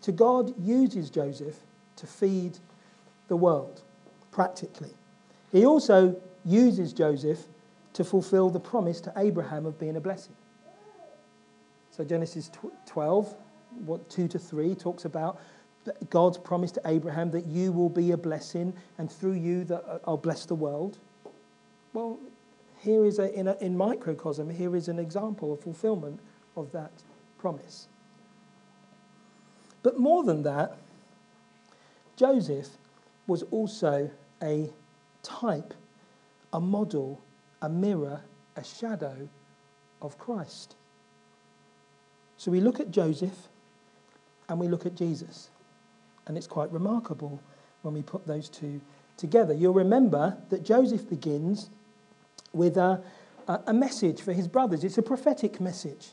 [0.00, 1.56] So God uses Joseph
[2.00, 2.58] to feed
[3.28, 3.82] the world,
[4.32, 4.90] practically.
[5.52, 7.46] He also uses Joseph
[7.92, 10.34] to fulfill the promise to Abraham of being a blessing.
[11.90, 12.50] So Genesis
[12.86, 13.34] 12,
[13.84, 15.40] what, 2 to 3 talks about
[16.10, 19.98] God's promise to Abraham that you will be a blessing and through you that uh,
[20.06, 20.98] I'll bless the world.
[21.92, 22.18] Well,
[22.78, 26.20] here is a in, a, in microcosm, here is an example of fulfillment
[26.56, 26.92] of that
[27.38, 27.88] promise.
[29.82, 30.78] But more than that,
[32.20, 32.68] Joseph
[33.26, 34.10] was also
[34.42, 34.68] a
[35.22, 35.72] type,
[36.52, 37.18] a model,
[37.62, 38.20] a mirror,
[38.56, 39.26] a shadow
[40.02, 40.76] of Christ.
[42.36, 43.48] So we look at Joseph
[44.50, 45.48] and we look at Jesus.
[46.26, 47.40] And it's quite remarkable
[47.80, 48.82] when we put those two
[49.16, 49.54] together.
[49.54, 51.70] You'll remember that Joseph begins
[52.52, 53.02] with a,
[53.48, 54.84] a, message for his brothers.
[54.84, 56.08] It's a prophetic message.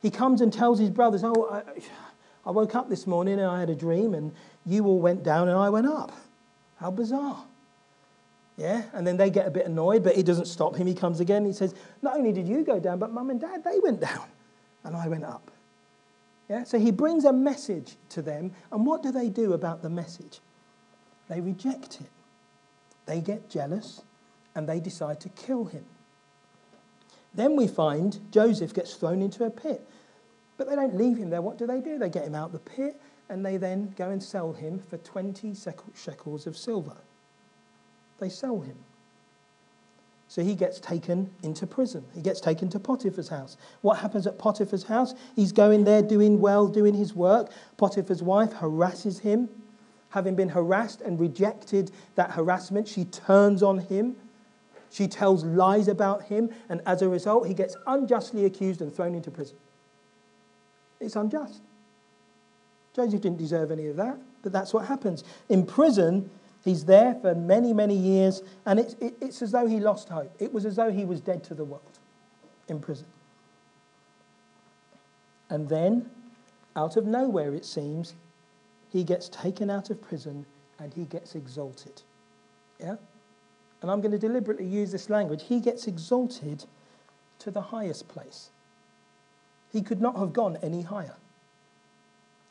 [0.00, 1.62] He comes and tells his brothers, Oh, I,
[2.46, 4.32] I woke up this morning and I had a dream, and
[4.66, 6.12] you all went down and I went up.
[6.76, 7.44] How bizarre.
[8.56, 10.86] Yeah, and then they get a bit annoyed, but he doesn't stop him.
[10.86, 11.44] He comes again.
[11.44, 14.26] He says, Not only did you go down, but mum and dad, they went down,
[14.84, 15.50] and I went up.
[16.48, 16.64] Yeah?
[16.64, 20.40] So he brings a message to them, and what do they do about the message?
[21.28, 22.10] They reject it.
[23.06, 24.02] They get jealous,
[24.54, 25.84] and they decide to kill him.
[27.32, 29.86] Then we find Joseph gets thrown into a pit.
[30.60, 31.40] But they don't leave him there.
[31.40, 31.96] What do they do?
[31.96, 35.54] They get him out the pit, and they then go and sell him for 20
[35.94, 36.98] shekels of silver.
[38.18, 38.76] They sell him.
[40.28, 42.04] So he gets taken into prison.
[42.14, 43.56] He gets taken to Potiphar's house.
[43.80, 45.14] What happens at Potiphar's house?
[45.34, 47.50] He's going there doing well, doing his work.
[47.78, 49.48] Potiphar's wife harasses him.
[50.10, 54.14] Having been harassed and rejected that harassment, she turns on him.
[54.90, 59.14] She tells lies about him, and as a result, he gets unjustly accused and thrown
[59.14, 59.56] into prison.
[61.00, 61.62] It's unjust.
[62.94, 65.24] Joseph didn't deserve any of that, but that's what happens.
[65.48, 66.30] In prison,
[66.64, 70.34] He's there for many, many years, and it's, it, it's as though he lost hope.
[70.38, 71.98] It was as though he was dead to the world
[72.68, 73.06] in prison.
[75.48, 76.10] And then,
[76.76, 78.14] out of nowhere, it seems,
[78.90, 80.44] he gets taken out of prison
[80.78, 82.02] and he gets exalted.
[82.78, 82.96] Yeah?
[83.80, 85.44] And I'm going to deliberately use this language.
[85.44, 86.66] He gets exalted
[87.38, 88.50] to the highest place.
[89.72, 91.16] He could not have gone any higher.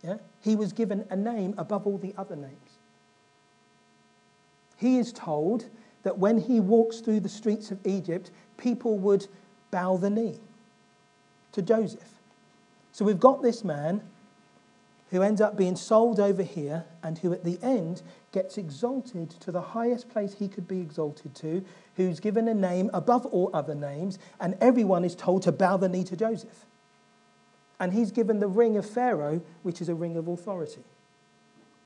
[0.04, 0.18] Yeah?
[0.42, 2.80] He was given a name above all the other names
[4.80, 5.66] he is told
[6.04, 9.28] that when he walks through the streets of Egypt, people would
[9.72, 10.40] bow the knee
[11.52, 12.16] to Joseph.
[12.94, 14.02] So we've got this man
[15.12, 18.02] who ends up being sold over here and who at the end
[18.32, 21.66] gets exalted to the highest place he could be exalted to,
[21.98, 25.90] who's given a name above all other names, and everyone is told to bow the
[25.90, 26.66] knee to Joseph.
[27.80, 30.84] And he's given the ring of Pharaoh, which is a ring of authority.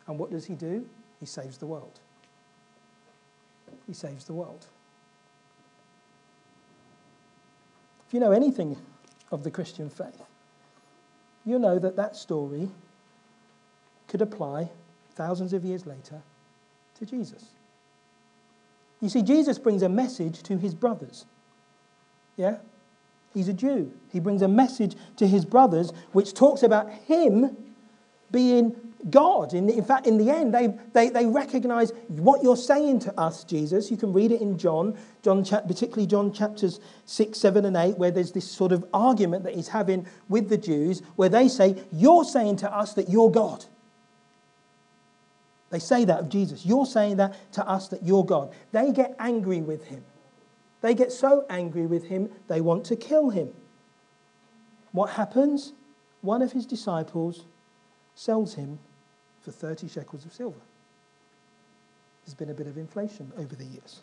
[0.07, 0.87] And what does he do?
[1.19, 1.99] He saves the world
[3.87, 4.65] he saves the world.
[8.07, 8.77] If you know anything
[9.31, 10.21] of the Christian faith,
[11.45, 12.69] you know that that story
[14.07, 14.69] could apply
[15.15, 16.21] thousands of years later
[16.99, 17.45] to Jesus.
[19.01, 21.25] You see, Jesus brings a message to his brothers.
[22.37, 22.57] Yeah?
[23.33, 23.91] He's a Jew.
[24.11, 27.57] He brings a message to his brothers which talks about him
[28.31, 28.75] being
[29.09, 29.53] God.
[29.53, 33.43] In, in fact, in the end, they, they, they recognize what you're saying to us,
[33.43, 33.91] Jesus.
[33.91, 38.11] You can read it in John, John particularly John chapters 6, 7, and 8, where
[38.11, 42.23] there's this sort of argument that he's having with the Jews, where they say, You're
[42.23, 43.65] saying to us that you're God.
[45.69, 46.65] They say that of Jesus.
[46.65, 48.53] You're saying that to us that you're God.
[48.71, 50.03] They get angry with him.
[50.83, 53.53] They get so angry with him, they want to kill him.
[54.91, 55.71] What happens?
[56.19, 57.45] One of his disciples
[58.15, 58.79] sells him
[59.41, 60.59] for 30 shekels of silver.
[62.25, 64.01] There's been a bit of inflation over the years.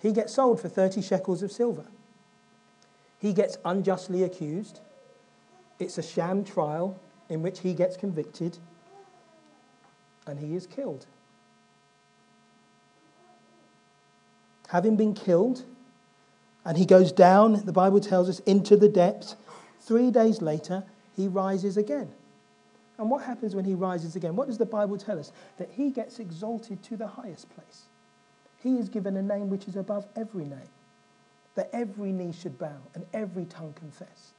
[0.00, 1.86] He gets sold for 30 shekels of silver.
[3.18, 4.78] He gets unjustly accused.
[5.80, 8.58] It's a sham trial in which he gets convicted
[10.24, 11.06] and he is killed.
[14.68, 15.64] Having been killed,
[16.64, 19.36] and he goes down, the Bible tells us, into the depths.
[19.80, 20.84] Three days later,
[21.16, 22.10] he rises again.
[22.98, 24.36] And what happens when he rises again?
[24.36, 25.32] What does the Bible tell us?
[25.56, 27.84] That he gets exalted to the highest place.
[28.62, 30.68] He is given a name which is above every name,
[31.54, 34.32] that every knee should bow and every tongue confess.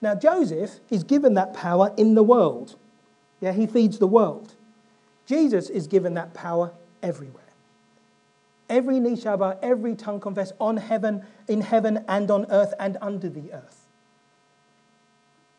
[0.00, 2.76] Now, Joseph is given that power in the world.
[3.40, 4.54] Yeah, he feeds the world.
[5.26, 6.72] Jesus is given that power
[7.02, 7.42] everywhere.
[8.68, 12.96] Every knee shall bow, every tongue confess on heaven, in heaven and on earth and
[13.00, 13.86] under the earth.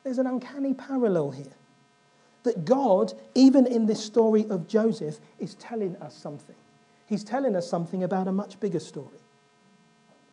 [0.04, 1.54] There's an uncanny parallel here
[2.43, 6.56] that God, even in this story of Joseph, is telling us something.
[7.06, 9.20] He's telling us something about a much bigger story.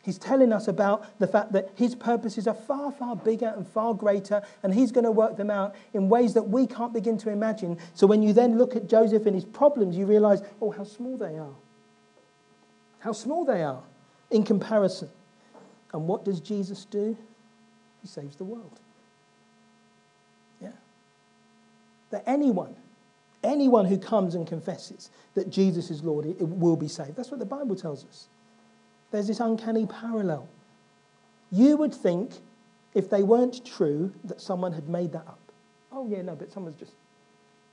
[0.03, 3.93] He's telling us about the fact that his purposes are far, far bigger and far
[3.93, 7.31] greater, and he's going to work them out in ways that we can't begin to
[7.31, 7.79] imagine.
[7.95, 11.17] So when you then look at Joseph and his problems, you realize, oh, how small
[11.17, 11.55] they are.
[13.05, 13.83] How small they are
[14.31, 15.09] in comparison.
[15.93, 17.15] And what does Jesus do?
[18.01, 18.79] He saves the world.
[20.59, 20.71] Yeah.
[22.09, 22.75] That anyone,
[23.43, 27.15] anyone who comes and confesses that Jesus is Lord it will be saved.
[27.15, 28.27] That's what the Bible tells us.
[29.11, 30.49] There's this uncanny parallel.
[31.51, 32.31] You would think,
[32.95, 35.51] if they weren't true, that someone had made that up.
[35.91, 36.93] Oh, yeah, no, but someone's just.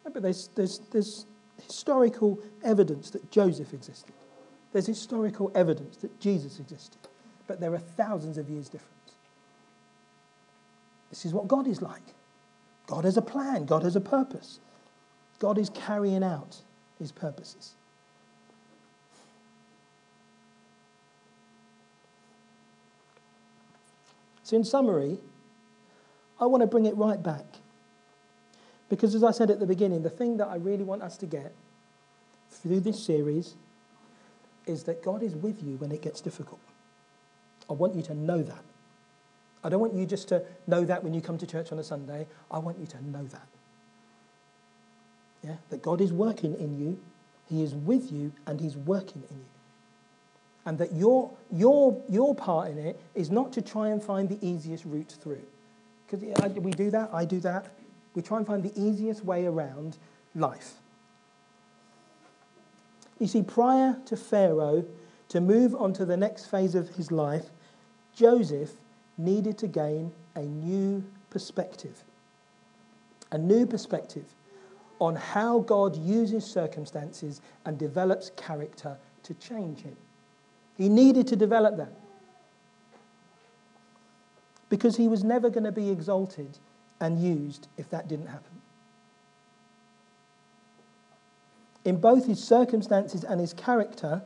[0.05, 1.25] No, but there's, there's, there's
[1.65, 4.13] historical evidence that Joseph existed.
[4.73, 6.99] There's historical evidence that Jesus existed.
[7.47, 8.93] But there are thousands of years difference.
[11.11, 12.15] This is what God is like.
[12.87, 14.61] God has a plan, God has a purpose.
[15.39, 16.59] God is carrying out
[16.99, 17.75] his purposes.
[24.45, 25.19] So, in summary,
[26.41, 27.45] I want to bring it right back.
[28.89, 31.27] Because, as I said at the beginning, the thing that I really want us to
[31.27, 31.55] get
[32.51, 33.55] through this series
[34.67, 36.61] is that God is with you when it gets difficult.
[37.69, 38.63] I want you to know that.
[39.65, 41.85] I don't want you just to know that when you come to church on a
[41.85, 42.27] Sunday.
[42.51, 43.47] I want you to know that.
[45.45, 45.57] Yeah?
[45.71, 46.99] That God is working in you,
[47.49, 49.45] He is with you, and He's working in you.
[50.65, 54.39] And that your, your, your part in it is not to try and find the
[54.47, 55.43] easiest route through.
[56.07, 57.67] Because we do that, I do that.
[58.15, 59.97] We try and find the easiest way around
[60.35, 60.75] life.
[63.23, 64.85] You see, prior to Pharaoh
[65.29, 67.51] to move on to the next phase of his life,
[68.13, 68.73] Joseph
[69.17, 72.03] needed to gain a new perspective.
[73.31, 74.25] A new perspective
[74.99, 79.97] on how God uses circumstances and develops character to change him.
[80.77, 81.93] He needed to develop that
[84.69, 86.59] because he was never going to be exalted
[86.99, 88.62] and used if that didn't happen.
[91.85, 94.23] In both his circumstances and his character,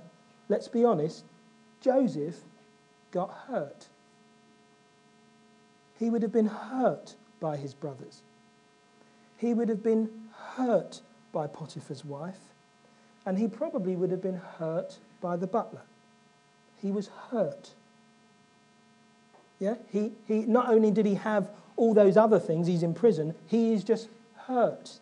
[0.49, 1.25] let's be honest,
[1.81, 2.37] Joseph
[3.11, 3.89] got hurt
[5.99, 8.23] he would have been hurt by his brothers.
[9.39, 10.11] He would have been
[10.57, 11.01] hurt
[11.33, 12.39] by Potiphar's wife,
[13.25, 15.83] and he probably would have been hurt by the butler.
[16.81, 17.71] He was hurt.
[19.59, 19.77] Yeah?
[19.91, 23.73] He, he, not only did he have all those other things, he's in prison, he
[23.73, 24.09] is just
[24.47, 24.99] hurt.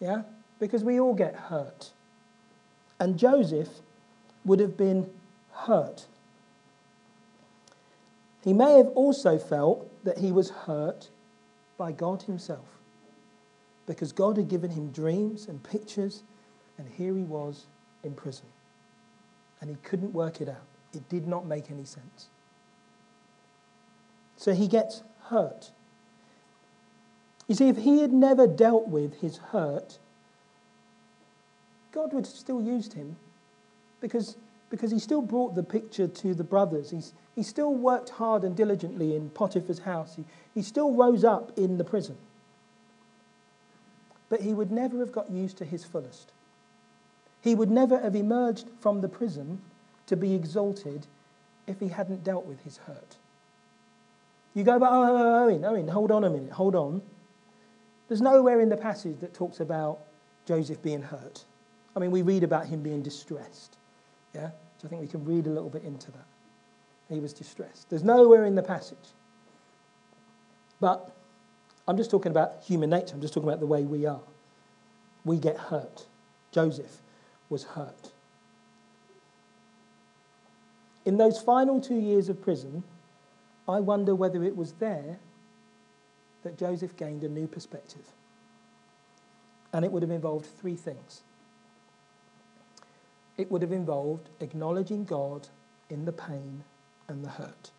[0.00, 0.22] Yeah?
[0.58, 1.90] Because we all get hurt.
[2.98, 3.68] And Joseph
[4.44, 5.10] would have been
[5.52, 6.06] hurt.
[8.42, 11.10] He may have also felt that he was hurt
[11.76, 12.76] by God Himself
[13.86, 16.22] because God had given him dreams and pictures,
[16.76, 17.66] and here he was
[18.02, 18.46] in prison.
[19.60, 20.66] And he couldn't work it out.
[20.92, 22.28] It did not make any sense.
[24.36, 25.70] So he gets hurt.
[27.48, 29.98] You see, if he had never dealt with his hurt,
[31.92, 33.16] God would have still used him
[34.00, 34.36] because
[34.70, 36.90] because he still brought the picture to the brothers.
[36.90, 40.16] He's, he still worked hard and diligently in Potiphar's house.
[40.16, 40.24] He,
[40.54, 42.16] he still rose up in the prison.
[44.28, 46.32] But he would never have got used to his fullest.
[47.42, 49.60] He would never have emerged from the prison
[50.06, 51.06] to be exalted
[51.66, 53.16] if he hadn't dealt with his hurt.
[54.54, 57.02] You go, but oh, Owen, Owen, hold on a minute, hold on.
[58.08, 60.00] There's nowhere in the passage that talks about
[60.44, 61.44] Joseph being hurt.
[61.96, 63.78] I mean, we read about him being distressed.
[64.34, 64.50] Yeah?
[64.78, 66.26] So I think we can read a little bit into that.
[67.08, 67.88] He was distressed.
[67.88, 68.98] There's nowhere in the passage.
[70.78, 71.16] But
[71.88, 73.14] I'm just talking about human nature.
[73.14, 74.20] I'm just talking about the way we are.
[75.24, 76.06] We get hurt.
[76.52, 77.00] Joseph
[77.48, 78.12] was hurt.
[81.06, 82.82] In those final two years of prison,
[83.68, 85.18] I wonder whether it was there
[86.42, 88.12] that Joseph gained a new perspective.
[89.72, 91.22] And it would have involved three things
[93.38, 95.48] it would have involved acknowledging God
[95.90, 96.64] in the pain
[97.08, 97.70] and the hurt.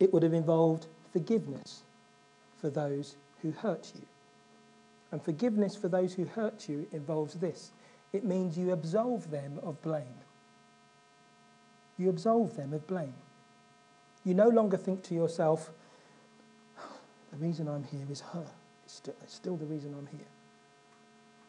[0.00, 1.82] It would have involved forgiveness
[2.60, 4.06] for those who hurt you.
[5.12, 7.70] And forgiveness for those who hurt you involves this
[8.12, 10.20] it means you absolve them of blame.
[11.98, 13.14] You absolve them of blame.
[14.24, 15.72] You no longer think to yourself,
[17.32, 18.46] the reason I'm here is her.
[18.84, 20.28] It's still, the reason I'm here.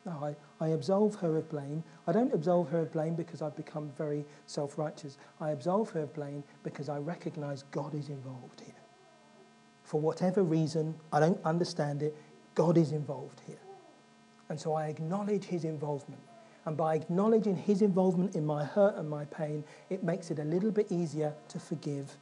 [0.07, 1.83] I, I absolve her of blame.
[2.07, 5.17] I don't absolve her of blame because I've become very self righteous.
[5.41, 8.75] I absolve her of blame because I recognize God is involved here.
[9.83, 12.15] For whatever reason, I don't understand it,
[12.53, 13.57] God is involved here.
[14.49, 16.21] And so I acknowledge his involvement.
[16.65, 20.43] And by acknowledging his involvement in my hurt and my pain, it makes it a
[20.43, 22.17] little bit easier to forgive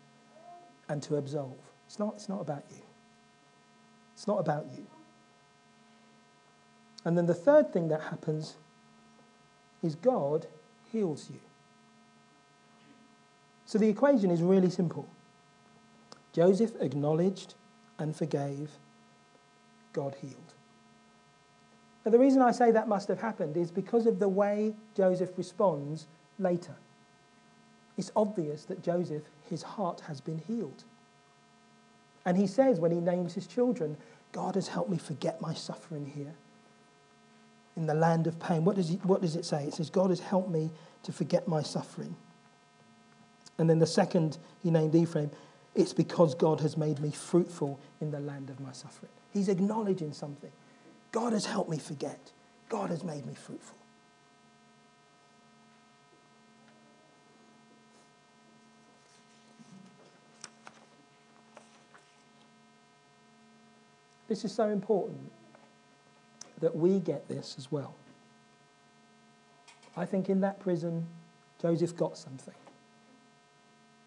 [0.89, 1.55] and to absolve.
[1.87, 2.81] It's not, it's not about you.
[4.13, 4.85] It's not about you.
[7.05, 8.55] And then the third thing that happens
[9.81, 10.47] is God
[10.91, 11.39] heals you.
[13.65, 15.07] So the equation is really simple
[16.31, 17.55] Joseph acknowledged
[17.99, 18.71] and forgave,
[19.91, 20.53] God healed.
[22.05, 25.37] Now, the reason I say that must have happened is because of the way Joseph
[25.37, 26.75] responds later.
[27.97, 30.83] It's obvious that Joseph, his heart has been healed.
[32.25, 33.95] And he says when he names his children,
[34.31, 36.33] God has helped me forget my suffering here
[37.75, 38.65] in the land of pain.
[38.65, 39.65] What does, he, what does it say?
[39.65, 40.69] It says, God has helped me
[41.03, 42.15] to forget my suffering.
[43.57, 45.31] And then the second he named Ephraim,
[45.75, 49.11] it's because God has made me fruitful in the land of my suffering.
[49.31, 50.51] He's acknowledging something.
[51.11, 52.31] God has helped me forget.
[52.69, 53.77] God has made me fruitful.
[64.27, 65.31] This is so important
[66.63, 67.93] that we get this as well.
[69.97, 71.05] I think in that prison,
[71.61, 72.53] Joseph got something.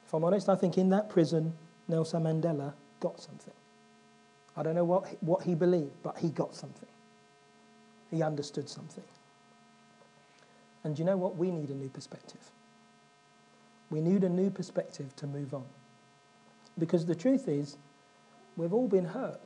[0.06, 1.52] If I'm honest, I think in that prison,
[1.86, 3.52] Nelson Mandela got something.
[4.56, 6.88] I don't know what, what he believed, but he got something.
[8.10, 9.04] He understood something.
[10.82, 11.36] And you know what?
[11.36, 12.52] We need a new perspective.
[13.90, 15.66] We need a new perspective to move on.
[16.78, 17.76] Because the truth is,
[18.56, 19.40] we've all been hurt.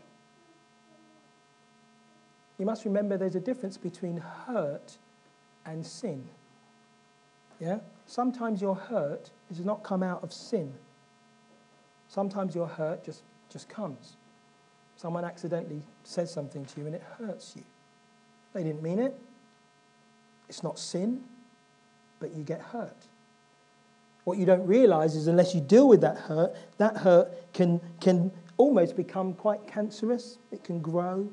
[2.61, 4.99] You must remember there's a difference between hurt
[5.65, 6.29] and sin.
[7.59, 7.79] Yeah?
[8.05, 10.75] Sometimes your hurt does not come out of sin.
[12.09, 14.19] Sometimes your hurt just, just comes.
[14.97, 17.63] Someone accidentally says something to you and it hurts you.
[18.53, 19.19] They didn't mean it.
[20.51, 21.23] It's not sin,
[22.19, 23.07] but you get hurt.
[24.25, 28.31] What you don't realize is unless you deal with that hurt, that hurt can, can
[28.59, 30.37] almost become quite cancerous.
[30.53, 31.31] It can grow.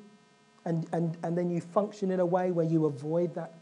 [0.67, 3.53] And, and, and then you function in a way where you avoid that,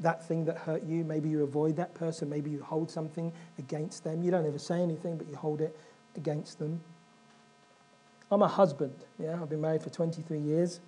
[0.00, 1.04] that thing that hurt you.
[1.04, 2.28] Maybe you avoid that person.
[2.28, 4.20] Maybe you hold something against them.
[4.24, 5.78] You don't ever say anything, but you hold it
[6.16, 6.80] against them.
[8.32, 8.96] I'm a husband.
[9.20, 10.80] Yeah, I've been married for 23 years.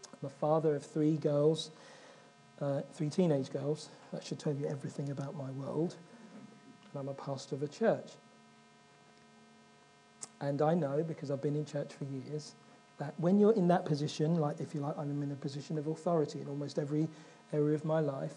[0.00, 1.70] I'm a father of three girls,
[2.62, 3.90] uh, three teenage girls.
[4.14, 5.94] That should tell you everything about my world.
[6.90, 8.12] And I'm a pastor of a church.
[10.40, 12.54] And I know, because I've been in church for years,
[12.98, 15.86] that when you're in that position, like if you like, I'm in a position of
[15.86, 17.08] authority in almost every
[17.52, 18.34] area of my life,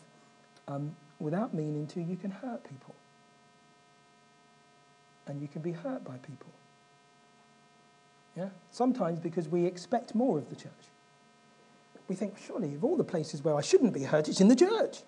[0.68, 2.96] um, without meaning to, you can hurt people.
[5.28, 6.50] And you can be hurt by people.
[8.36, 8.50] Yeah?
[8.72, 10.72] Sometimes because we expect more of the church.
[12.08, 14.56] We think, surely, of all the places where I shouldn't be hurt, it's in the
[14.56, 15.00] church.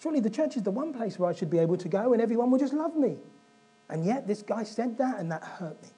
[0.00, 2.20] Surely the church is the one place where I should be able to go and
[2.20, 3.16] everyone will just love me.
[3.88, 5.88] And yet this guy said that and that hurt me.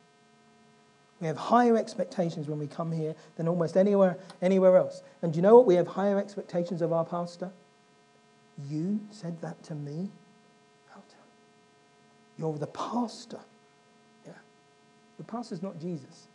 [1.20, 5.02] We have higher expectations when we come here than almost anywhere, anywhere else.
[5.22, 5.66] And do you know what?
[5.66, 7.50] We have higher expectations of our pastor
[8.68, 10.10] You said that to me?
[12.38, 13.40] You're the pastor.
[14.26, 14.32] Yeah.
[15.18, 16.28] The pastor's not Jesus.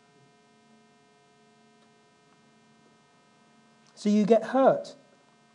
[3.95, 4.95] So you get hurt.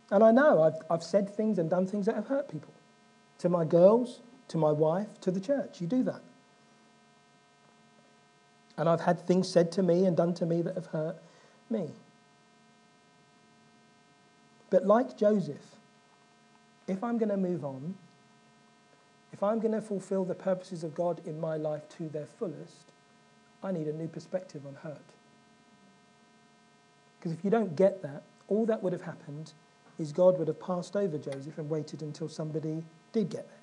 [0.09, 2.73] And I know I've, I've said things and done things that have hurt people.
[3.39, 5.81] To my girls, to my wife, to the church.
[5.81, 6.21] You do that.
[8.77, 11.17] And I've had things said to me and done to me that have hurt
[11.69, 11.89] me.
[14.69, 15.75] But like Joseph,
[16.87, 17.95] if I'm going to move on,
[19.33, 22.91] if I'm going to fulfill the purposes of God in my life to their fullest,
[23.63, 24.97] I need a new perspective on hurt.
[27.19, 29.53] Because if you don't get that, all that would have happened
[29.99, 33.57] is God would have passed over Joseph and waited until somebody did get there.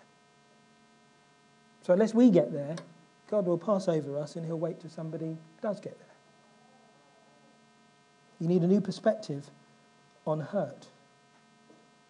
[1.83, 2.77] So unless we get there,
[3.31, 6.09] God will pass over us and he'll wait till somebody does get there.
[8.41, 9.51] You need a new perspective
[10.27, 10.87] on hurt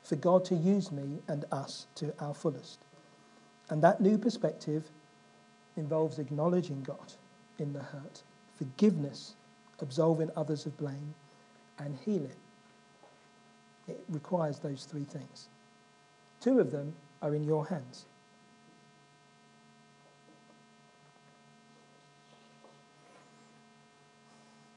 [0.03, 2.81] for God to use me and us to our fullest.
[3.71, 4.91] And that new perspective
[5.77, 7.15] involves acknowledging God
[7.59, 8.23] in the hurt,
[8.57, 9.35] forgiveness,
[9.81, 11.15] absolving others of blame,
[11.79, 12.37] and healing.
[13.89, 15.49] It requires those three things.
[16.41, 18.05] Two of them are in your hands.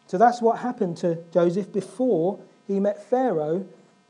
[0.07, 3.65] So that's what happened to Joseph before he met Pharaoh.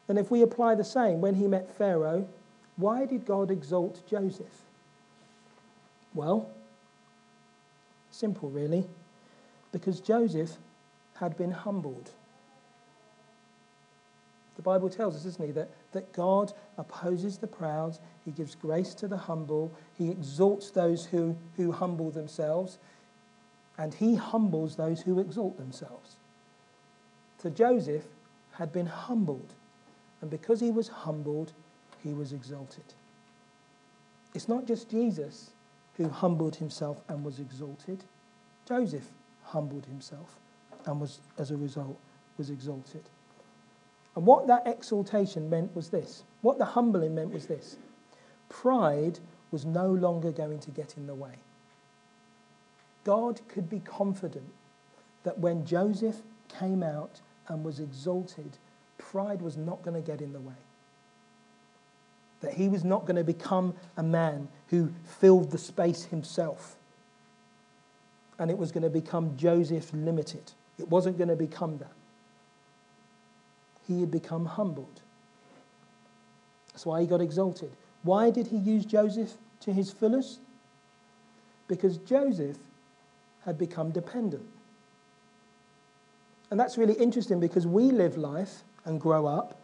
[0.07, 2.27] And if we apply the same, when he met Pharaoh,
[2.75, 4.63] why did God exalt Joseph?
[6.13, 6.49] Well,
[8.11, 8.85] simple really.
[9.71, 10.57] Because Joseph
[11.15, 12.11] had been humbled.
[14.55, 18.93] The Bible tells us, isn't he, that, that God opposes the proud, he gives grace
[18.95, 22.79] to the humble, he exalts those who, who humble themselves,
[23.77, 26.17] and he humbles those who exalt themselves.
[27.41, 28.05] So Joseph
[28.51, 29.53] had been humbled,
[30.21, 31.53] and because he was humbled,
[32.03, 32.93] he was exalted.
[34.33, 35.51] It's not just Jesus
[35.95, 38.03] who humbled himself and was exalted.
[38.67, 39.09] Joseph
[39.43, 40.37] humbled himself
[40.85, 41.97] and was, as a result,
[42.37, 43.03] was exalted.
[44.15, 46.23] And what that exaltation meant was this.
[46.41, 47.77] What the humbling meant was this.
[48.49, 49.19] Pride
[49.51, 51.33] was no longer going to get in the way.
[53.07, 54.51] God could be confident
[55.23, 56.17] that when Joseph
[56.49, 58.57] came out and was exalted,
[58.97, 60.59] pride was not going to get in the way.
[62.41, 66.75] That he was not going to become a man who filled the space himself.
[68.39, 70.51] And it was going to become Joseph limited.
[70.77, 71.93] It wasn't going to become that.
[73.87, 74.99] He had become humbled.
[76.73, 77.71] That's why he got exalted.
[78.03, 80.39] Why did he use Joseph to his fullest?
[81.69, 82.57] Because Joseph
[83.47, 84.45] had become dependent.
[86.51, 89.59] And that's really interesting because we live life and grow up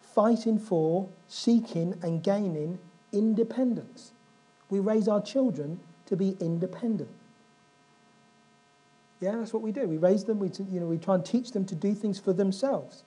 [0.00, 2.78] fighting for, seeking, and gaining
[3.12, 4.12] independence.
[4.70, 7.10] We raise our children to be independent.
[9.20, 9.86] Yeah, that's what we do.
[9.86, 12.32] We raise them, we, you know, we try and teach them to do things for
[12.32, 13.04] themselves.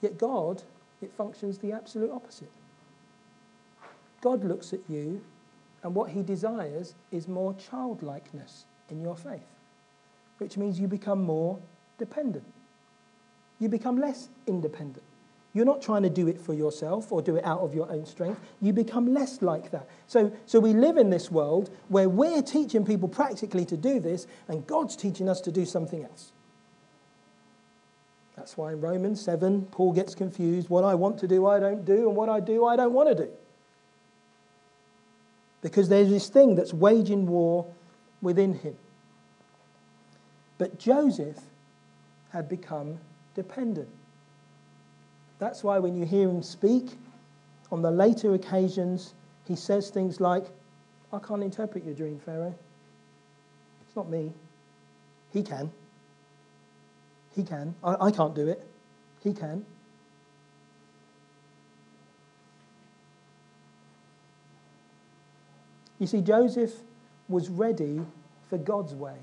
[0.00, 0.62] Yet God,
[1.00, 2.50] it functions the absolute opposite.
[4.20, 5.20] God looks at you
[5.82, 9.46] and what he desires is more childlikeness in your faith,
[10.38, 11.58] which means you become more
[11.98, 12.44] dependent.
[13.58, 15.04] You become less independent.
[15.54, 18.06] You're not trying to do it for yourself or do it out of your own
[18.06, 18.40] strength.
[18.60, 19.86] You become less like that.
[20.06, 24.26] So, so we live in this world where we're teaching people practically to do this,
[24.48, 26.32] and God's teaching us to do something else.
[28.34, 30.70] That's why in Romans 7, Paul gets confused.
[30.70, 33.10] What I want to do, I don't do, and what I do, I don't want
[33.10, 33.30] to do.
[35.62, 37.66] Because there's this thing that's waging war
[38.20, 38.76] within him.
[40.58, 41.38] But Joseph
[42.30, 42.98] had become
[43.34, 43.88] dependent.
[45.38, 46.90] That's why when you hear him speak,
[47.72, 49.14] on the later occasions,
[49.48, 50.44] he says things like,
[51.12, 52.54] I can't interpret your dream, Pharaoh.
[53.86, 54.32] It's not me.
[55.32, 55.70] He can.
[57.34, 57.74] He can.
[57.82, 58.66] I, I can't do it.
[59.22, 59.64] He can.
[66.02, 66.72] You see, Joseph
[67.28, 68.00] was ready
[68.50, 69.14] for God's way,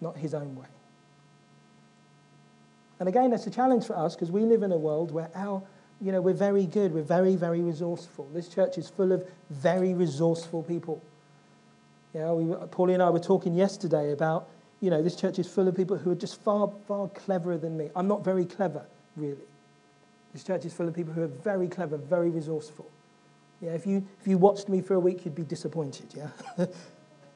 [0.00, 0.66] not his own way.
[2.98, 5.62] And again, that's a challenge for us because we live in a world where our,
[6.00, 8.26] you know, we're very good, we're very, very resourceful.
[8.32, 11.02] This church is full of very resourceful people.
[12.14, 14.48] You know, we, Paulie and I were talking yesterday about
[14.80, 17.76] you know, this church is full of people who are just far, far cleverer than
[17.76, 17.90] me.
[17.94, 19.36] I'm not very clever, really.
[20.32, 22.88] This church is full of people who are very clever, very resourceful.
[23.60, 26.28] Yeah, if you, if you watched me for a week, you'd be disappointed, yeah?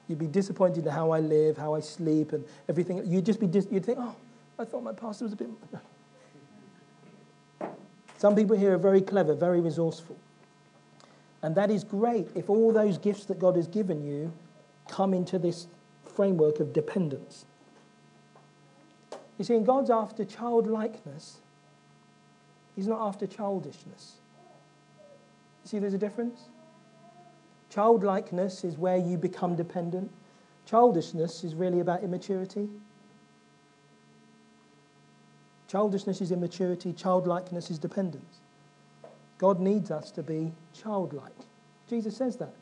[0.09, 3.03] you'd be disappointed in how I live, how I sleep, and everything.
[3.05, 4.15] You'd just be, dis- you'd think, oh,
[4.59, 5.49] I thought my pastor was a bit...
[8.19, 10.17] Some people here are very clever, very resourceful.
[11.43, 14.33] And that is great if all those gifts that God has given you
[14.89, 15.67] come into this
[16.05, 17.47] framework of dependence.
[19.39, 21.39] You see, in God's after childlikeness,
[22.77, 24.15] He's not after childishness.
[25.65, 26.49] See, there's a difference?
[27.71, 30.11] Childlikeness is where you become dependent,
[30.67, 32.69] childishness is really about immaturity.
[35.69, 38.41] Childishness is immaturity, childlikeness is dependence.
[39.39, 41.33] God needs us to be childlike.
[41.89, 42.55] Jesus says that.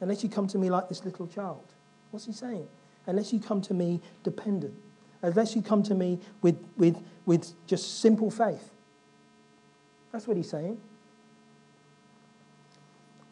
[0.00, 1.64] Unless you come to me like this little child.
[2.10, 2.66] What's he saying?
[3.06, 4.74] Unless you come to me dependent.
[5.20, 8.70] Unless you come to me with, with, with just simple faith.
[10.12, 10.80] That's what he's saying.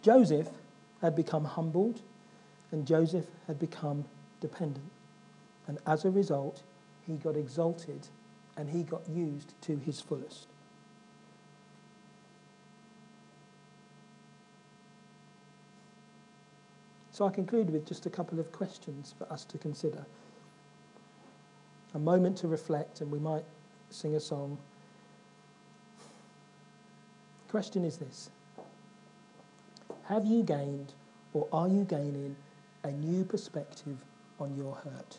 [0.05, 0.51] Joseph
[1.01, 2.03] had become humbled,
[2.73, 4.05] and Joseph had become
[4.39, 4.91] dependent.
[5.67, 6.63] And as a result,
[7.07, 8.09] he got exalted
[8.59, 10.47] and he got used to his fullest.
[17.11, 20.05] So I conclude with just a couple of questions for us to consider.
[21.95, 23.45] A moment to reflect, and we might
[23.89, 24.59] sing a song.
[27.47, 28.29] The question is this
[30.09, 30.93] Have you gained
[31.33, 32.37] or are you gaining
[32.83, 34.05] a new perspective
[34.39, 35.19] on your hurt?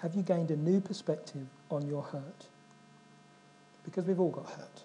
[0.00, 2.46] Have you gained a new perspective on your hurt?
[3.84, 4.82] Because we've all got hurt.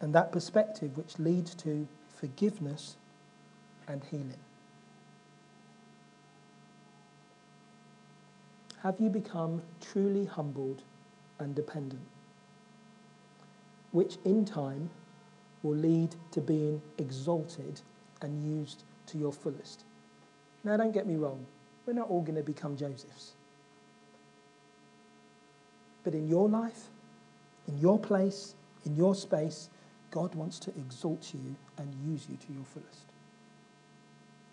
[0.00, 2.96] And that perspective which leads to forgiveness
[3.88, 4.40] and healing.
[8.82, 10.82] Have you become truly humbled
[11.42, 12.02] and dependent?
[13.90, 14.90] Which in time
[15.62, 17.80] will lead to being exalted
[18.20, 19.84] and used to your fullest.
[20.64, 21.44] Now, don't get me wrong,
[21.86, 23.32] we're not all going to become Josephs.
[26.04, 26.88] But in your life,
[27.68, 29.68] in your place, in your space,
[30.10, 33.06] God wants to exalt you and use you to your fullest.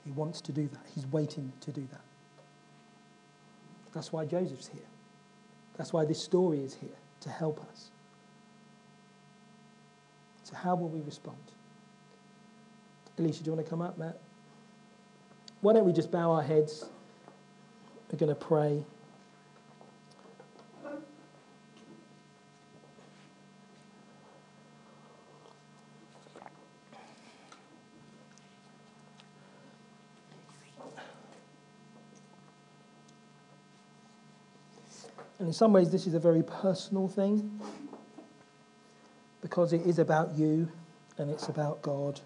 [0.05, 0.85] He wants to do that.
[0.95, 2.01] He's waiting to do that.
[3.93, 4.88] That's why Joseph's here.
[5.79, 7.89] That's why this story is here, to help us.
[10.43, 11.37] So, how will we respond?
[13.17, 14.19] Alicia, do you want to come up, Matt?
[15.61, 16.83] Why don't we just bow our heads?
[18.11, 18.83] We're going to pray.
[35.49, 37.59] In some ways, this is a very personal thing
[39.41, 40.71] because it is about you
[41.17, 42.19] and it's about God.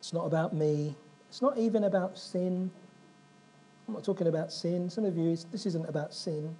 [0.00, 0.94] It's not about me.
[1.30, 2.70] It's not even about sin.
[3.88, 4.90] I'm not talking about sin.
[4.90, 6.54] Some of you, this isn't about sin.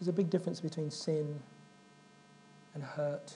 [0.00, 1.38] There's a big difference between sin
[2.72, 3.34] and hurt.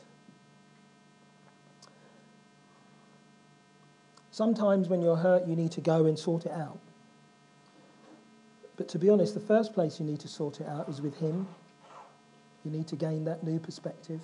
[4.31, 6.79] Sometimes when you're hurt, you need to go and sort it out.
[8.81, 11.15] But to be honest, the first place you need to sort it out is with
[11.19, 11.47] Him.
[12.65, 14.23] You need to gain that new perspective.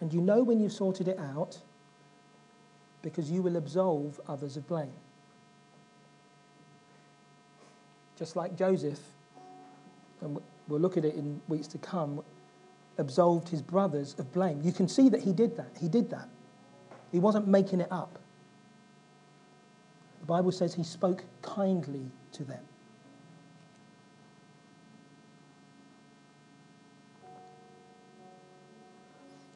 [0.00, 1.60] And you know when you've sorted it out
[3.00, 4.90] because you will absolve others of blame.
[8.18, 8.98] Just like Joseph,
[10.20, 12.24] and we'll look at it in weeks to come,
[12.98, 14.60] absolved his brothers of blame.
[14.64, 15.70] You can see that he did that.
[15.80, 16.28] He did that.
[17.12, 18.18] He wasn't making it up.
[20.32, 22.64] Bible says he spoke kindly to them.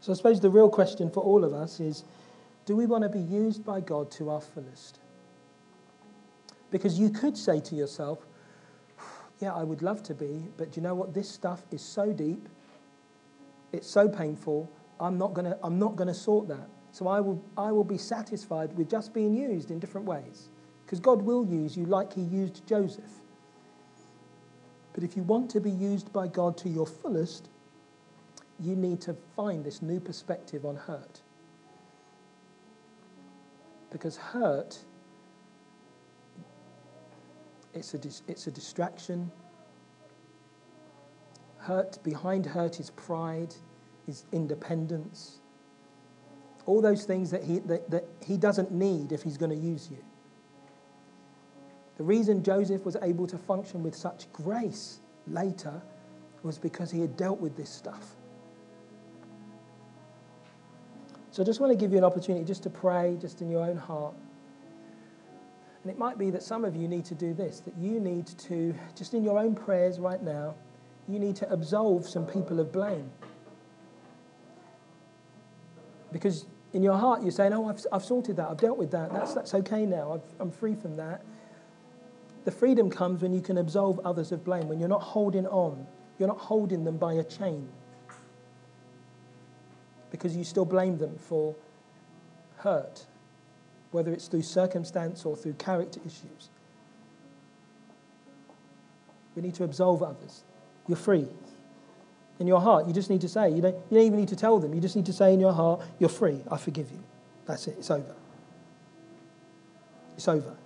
[0.01, 2.05] So I suppose the real question for all of us is
[2.67, 4.99] do we want to be used by God to our fullest?
[6.71, 8.27] Because you could say to yourself,
[9.41, 11.15] yeah, I would love to be, but do you know what?
[11.15, 12.51] This stuff is so deep,
[13.73, 14.71] it's so painful,
[15.01, 16.69] I'm not going to I'm not going to sort that.
[16.93, 20.51] So I will, I will be satisfied with just being used in different ways.
[20.87, 23.11] Because God will use you like he used Joseph.
[24.93, 27.49] But if you want to be used by God to your fullest,
[28.61, 31.23] you need to find this new perspective on hurt.
[33.91, 34.79] Because hurt,
[37.75, 39.33] it's a, it's a distraction.
[41.59, 43.57] Hurt, behind hurt is pride,
[44.07, 45.41] is independence.
[46.65, 49.89] All those things that he, that, that he doesn't need if he's going to use
[49.91, 49.99] you.
[51.97, 55.81] The reason Joseph was able to function with such grace later
[56.43, 58.17] was because he had dealt with this stuff.
[61.31, 63.63] So I just want to give you an opportunity just to pray, just in your
[63.63, 64.15] own heart,
[65.83, 68.27] And it might be that some of you need to do this, that you need
[68.27, 70.55] to, just in your own prayers right now,
[71.07, 73.11] you need to absolve some people of blame.
[76.11, 79.13] Because in your heart you're saying, Oh, I've, I've sorted that, I've dealt with that,
[79.13, 81.23] that's, that's okay now, I've, I'm free from that.
[82.47, 85.85] The freedom comes when you can absolve others of blame, when you're not holding on,
[86.17, 87.69] you're not holding them by a chain.
[90.13, 91.57] Because you still blame them for
[92.59, 93.05] hurt,
[93.91, 96.51] whether it's through circumstance or through character issues.
[99.35, 100.45] We need to absolve others.
[100.87, 101.27] You're free
[102.39, 102.87] in your heart.
[102.87, 104.73] You just need to say, you don't, you don't even need to tell them.
[104.73, 106.43] You just need to say in your heart, You're free.
[106.49, 107.03] I forgive you.
[107.45, 107.75] That's it.
[107.77, 108.15] It's over.
[110.17, 110.57] It's over.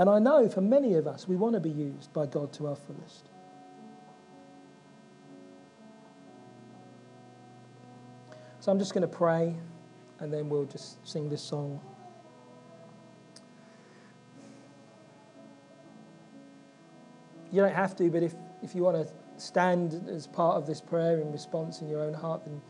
[0.00, 2.68] And I know for many of us, we want to be used by God to
[2.68, 3.28] our fullest.
[8.60, 9.54] So I'm just going to pray
[10.18, 11.78] and then we'll just sing this song.
[17.52, 20.80] You don't have to, but if if you want to stand as part of this
[20.80, 22.62] prayer in response in your own heart, then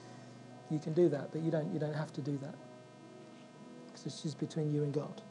[0.68, 1.30] you can do that.
[1.30, 2.56] But you don't, you don't have to do that.
[3.86, 5.22] Because this is between you and God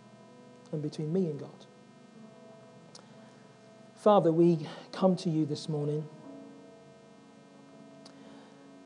[0.71, 1.65] and between me and God.
[3.99, 6.07] Father, we come to you this morning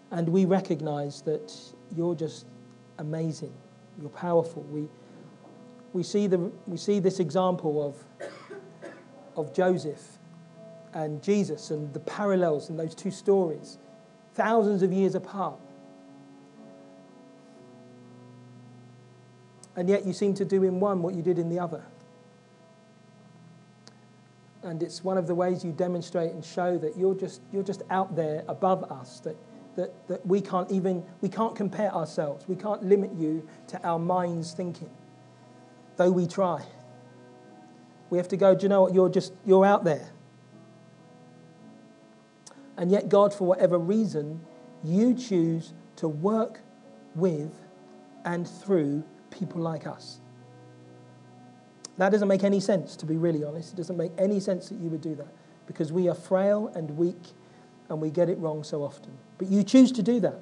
[0.09, 1.53] and we recognize that
[1.95, 2.47] you're just
[2.97, 3.53] amazing.
[4.01, 4.63] You're powerful.
[4.63, 4.89] We,
[5.93, 8.31] we, see, the, we see this example of,
[9.37, 10.17] of Joseph
[10.95, 13.77] and Jesus and the parallels in those two stories,
[14.33, 15.59] thousands of years apart.
[19.75, 21.83] And yet you seem to do in one what you did in the other.
[24.73, 27.83] And it's one of the ways you demonstrate and show that you're just, you're just
[27.91, 29.37] out there above us, that,
[29.75, 32.47] that, that we can't even, we can't compare ourselves.
[32.47, 34.89] We can't limit you to our mind's thinking,
[35.95, 36.65] though we try.
[38.09, 40.09] We have to go, do you know what, you're just, you're out there.
[42.75, 44.41] And yet, God, for whatever reason,
[44.83, 46.61] you choose to work
[47.13, 47.53] with
[48.25, 50.19] and through people like us.
[51.97, 53.73] That doesn't make any sense, to be really honest.
[53.73, 55.27] It doesn't make any sense that you would do that
[55.67, 57.21] because we are frail and weak
[57.89, 59.11] and we get it wrong so often.
[59.37, 60.39] But you choose to do that.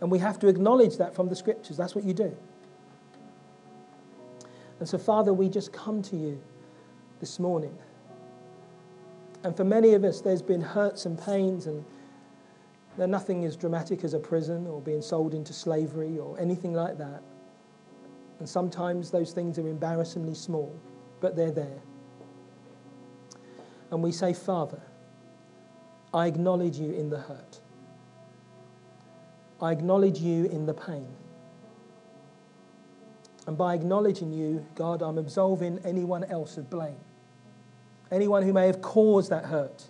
[0.00, 1.76] And we have to acknowledge that from the scriptures.
[1.76, 2.36] That's what you do.
[4.78, 6.40] And so, Father, we just come to you
[7.18, 7.76] this morning
[9.46, 11.84] and for many of us, there's been hurts and pains, and
[12.98, 17.22] nothing as dramatic as a prison or being sold into slavery or anything like that.
[18.38, 20.78] And sometimes those things are embarrassingly small,
[21.20, 21.80] but they're there.
[23.90, 24.82] And we say, Father,
[26.12, 27.60] I acknowledge you in the hurt.
[29.60, 31.08] I acknowledge you in the pain.
[33.46, 36.98] And by acknowledging you, God, I'm absolving anyone else of blame
[38.10, 39.84] anyone who may have caused that hurt.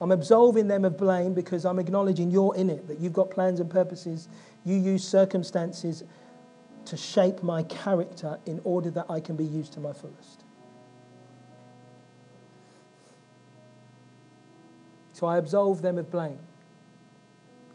[0.00, 3.60] I'm absolving them of blame because I'm acknowledging you're in it, that you've got plans
[3.60, 4.28] and purposes.
[4.64, 6.04] You use circumstances
[6.86, 10.44] to shape my character in order that I can be used to my fullest.
[15.12, 16.38] So I absolve them of blame.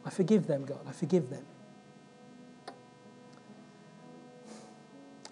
[0.05, 0.79] I forgive them, God.
[0.87, 1.45] I forgive them.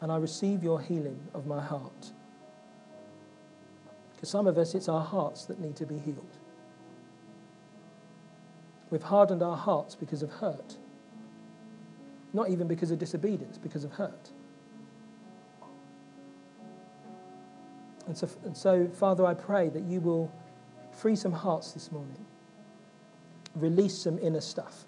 [0.01, 2.11] And I receive your healing of my heart.
[4.15, 6.38] Because some of us, it's our hearts that need to be healed.
[8.89, 10.77] We've hardened our hearts because of hurt.
[12.34, 14.30] Not even because of disobedience, because of hurt.
[18.07, 20.32] And so, and so, Father, I pray that you will
[20.91, 22.25] free some hearts this morning,
[23.55, 24.86] release some inner stuff,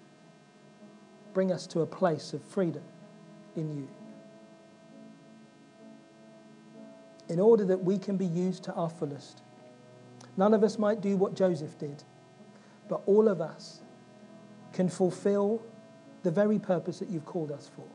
[1.32, 2.82] bring us to a place of freedom
[3.56, 3.88] in you.
[7.32, 9.40] in order that we can be used to our fullest.
[10.36, 12.04] None of us might do what Joseph did,
[12.90, 13.80] but all of us
[14.74, 15.62] can fulfill
[16.22, 17.86] the very purpose that you've called us for.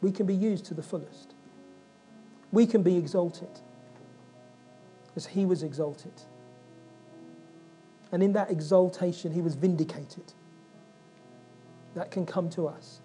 [0.00, 1.34] We can be used to the fullest.
[2.52, 3.60] We can be exalted
[5.16, 6.12] as he was exalted.
[8.12, 10.32] And in that exaltation, he was vindicated.
[11.94, 13.00] That can come to us.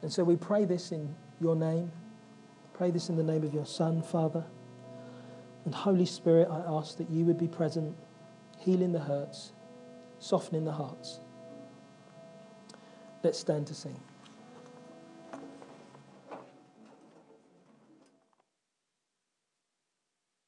[0.00, 1.92] And so we pray this in your name.
[2.72, 4.44] Pray this in the name of your Son, Father.
[5.64, 7.96] And Holy Spirit, I ask that you would be present,
[8.58, 9.52] healing the hurts,
[10.18, 11.20] softening the hearts.
[13.22, 13.98] Let's stand to sing.